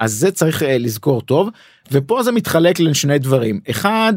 [0.00, 1.50] אז זה צריך אה, לזכור טוב
[1.92, 4.14] ופה זה מתחלק לשני דברים אחד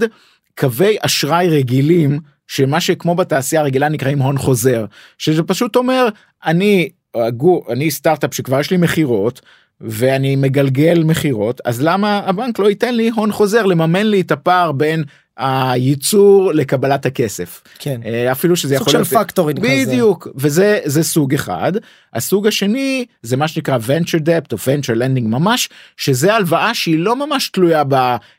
[0.57, 2.19] קווי אשראי רגילים
[2.49, 4.85] שמה שכמו בתעשייה הרגילה נקראים הון חוזר
[5.17, 6.07] שזה פשוט אומר
[6.45, 9.41] אני הגו- אני סטארט-אפ שכבר יש לי מכירות
[9.81, 14.71] ואני מגלגל מכירות אז למה הבנק לא ייתן לי הון חוזר לממן לי את הפער
[14.71, 15.03] בין
[15.39, 18.01] הייצור לקבלת הכסף כן.
[18.05, 19.85] אה, אפילו שזה יכול להיות פקטורינג כזה.
[19.85, 21.71] בדיוק וזה זה סוג אחד
[22.13, 27.27] הסוג השני זה מה שנקרא venture debt או venture lending ממש שזה הלוואה שהיא לא
[27.27, 27.93] ממש תלויה ב,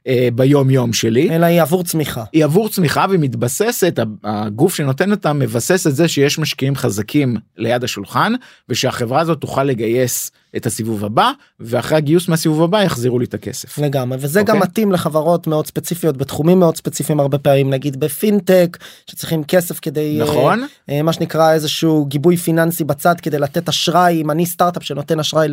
[0.07, 2.25] אה, ביום יום שלי אלא היא עבור צמיחה.
[2.33, 7.85] היא עבור צמיחה והיא מתבססת הגוף שנותן אותה מבסס את זה שיש משקיעים חזקים ליד
[7.85, 8.33] השולחן
[8.69, 11.31] ושהחברה הזאת תוכל לגייס את הסיבוב הבא
[11.61, 13.79] ואחרי הגיוס מהסיבוב הבא יחזירו לי את הכסף.
[13.79, 14.55] לגמרי וזה אוקיי.
[14.55, 16.90] גם מתאים לחברות מאוד ספציפיות בתחומים מאוד ספציפיים
[17.21, 20.67] הרבה פעמים נגיד בפינטק שצריכים כסף כדי אה, נכון.
[20.91, 25.49] אה, מה שנקרא איזשהו גיבוי פיננסי בצד כדי לתת אשראי אם אני סטארט-אפ שנותן אשראי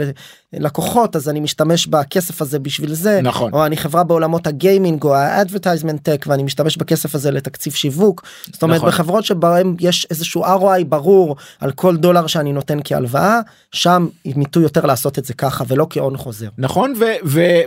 [0.53, 3.53] ללקוחות אז אני משתמש בכסף הזה בשביל זה נכון.
[3.53, 8.23] או אני חברה בעולמות הגיימינג או ה advertisement tech ואני משתמש בכסף הזה לתקציב שיווק
[8.53, 8.89] זאת אומרת נכון.
[8.89, 13.39] בחברות שבהם יש איזשהו ROI ברור על כל דולר שאני נותן כהלוואה
[13.71, 16.47] שם ימיתו יותר לעשות את זה ככה ולא כהון חוזר.
[16.57, 16.93] נכון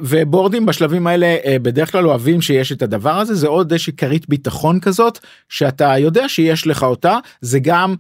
[0.03, 4.29] ובורדים בשלבים האלה אה, בדרך כלל אוהבים שיש את הדבר הזה זה עוד איזושהי כרית
[4.29, 7.95] ביטחון כזאת שאתה יודע שיש לך אותה זה גם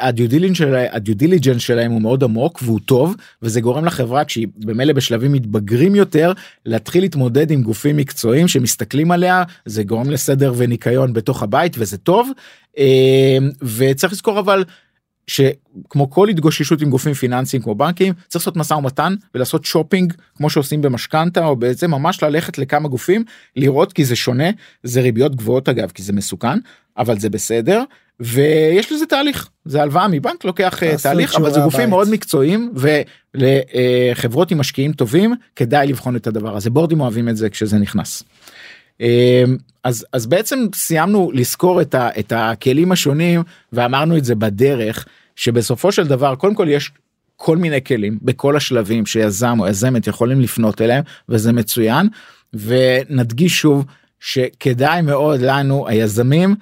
[0.00, 0.28] הדיו
[1.14, 6.32] דיליג'נס שלהם הוא מאוד עמוק והוא טוב וזה גורם לחברה כשהיא במילא בשלבים מתבגרים יותר
[6.66, 12.30] להתחיל להתמודד עם גופים מקצועיים שמסתכלים עליה זה גורם לסדר וניקיון בתוך הבית וזה טוב.
[12.78, 14.64] אה, וצריך לזכור אבל
[15.32, 20.50] שכמו כל התגוששות עם גופים פיננסיים כמו בנקים צריך לעשות משא ומתן ולעשות שופינג כמו
[20.50, 23.24] שעושים במשכנתה או בעצם ממש ללכת לכמה גופים
[23.56, 24.50] לראות כי זה שונה
[24.82, 26.58] זה ריביות גבוהות אגב כי זה מסוכן
[26.98, 27.82] אבל זה בסדר
[28.20, 31.90] ויש לזה תהליך זה הלוואה מבנק לוקח אה, תהליך אבל זה גופים הבית.
[31.90, 32.72] מאוד מקצועיים
[33.34, 38.22] ולחברות עם משקיעים טובים כדאי לבחון את הדבר הזה בורדים אוהבים את זה כשזה נכנס.
[39.00, 39.44] אה,
[39.84, 45.06] אז אז בעצם סיימנו לזכור את, ה, את הכלים השונים ואמרנו את זה בדרך
[45.36, 46.90] שבסופו של דבר קודם כל יש
[47.36, 52.08] כל מיני כלים בכל השלבים שיזם או יזמת יכולים לפנות אליהם וזה מצוין.
[52.54, 53.84] ונדגיש שוב
[54.20, 56.54] שכדאי מאוד לנו היזמים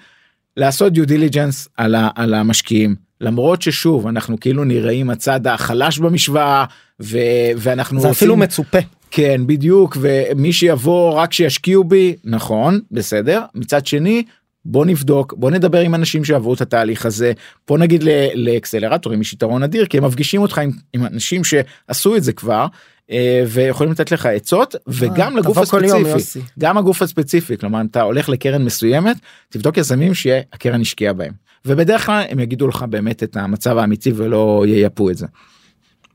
[0.57, 2.95] לעשות דיו דיליג'נס על, על המשקיעים.
[3.21, 6.65] למרות ששוב אנחנו כאילו נראים הצד החלש במשוואה
[7.01, 7.19] ו,
[7.57, 8.17] ואנחנו זה עושים...
[8.17, 8.79] אפילו מצופה.
[9.11, 13.43] כן בדיוק ומי שיבוא רק שישקיעו בי נכון בסדר.
[13.55, 14.23] מצד שני
[14.65, 17.33] בוא נבדוק בוא נדבר עם אנשים שעברו את התהליך הזה
[17.69, 18.05] בוא נגיד
[18.35, 22.67] לאקסלרטורים יש יתרון אדיר כי הם מפגישים אותך עם, עם אנשים שעשו את זה כבר
[23.11, 26.41] אה, ויכולים לתת לך עצות וגם לגוף הספציפי.
[26.59, 29.17] גם הגוף הספציפי כלומר אתה הולך לקרן מסוימת
[29.49, 31.33] תבדוק יזמים שהקרן השקיעה בהם.
[31.65, 35.27] ובדרך כלל הם יגידו לך באמת את המצב האמיתי ולא ייפו את זה.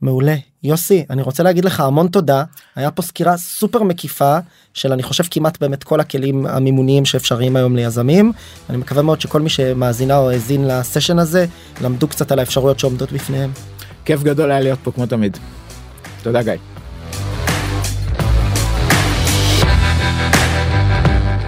[0.06, 2.44] מעולה יוסי אני רוצה להגיד לך המון תודה
[2.76, 4.38] היה פה סקירה סופר מקיפה
[4.74, 8.32] של אני חושב כמעט באמת כל הכלים המימוניים שאפשריים היום ליזמים
[8.70, 11.46] אני מקווה מאוד שכל מי שמאזינה או האזין לסשן הזה
[11.82, 13.52] למדו קצת על האפשרויות שעומדות בפניהם.
[14.06, 15.38] כיף גדול היה להיות פה כמו תמיד.
[16.24, 16.54] תודה גיא.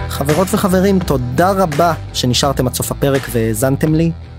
[0.08, 4.12] חברות וחברים, תודה רבה שנשארתם עד סוף הפרק והאזנתם לי.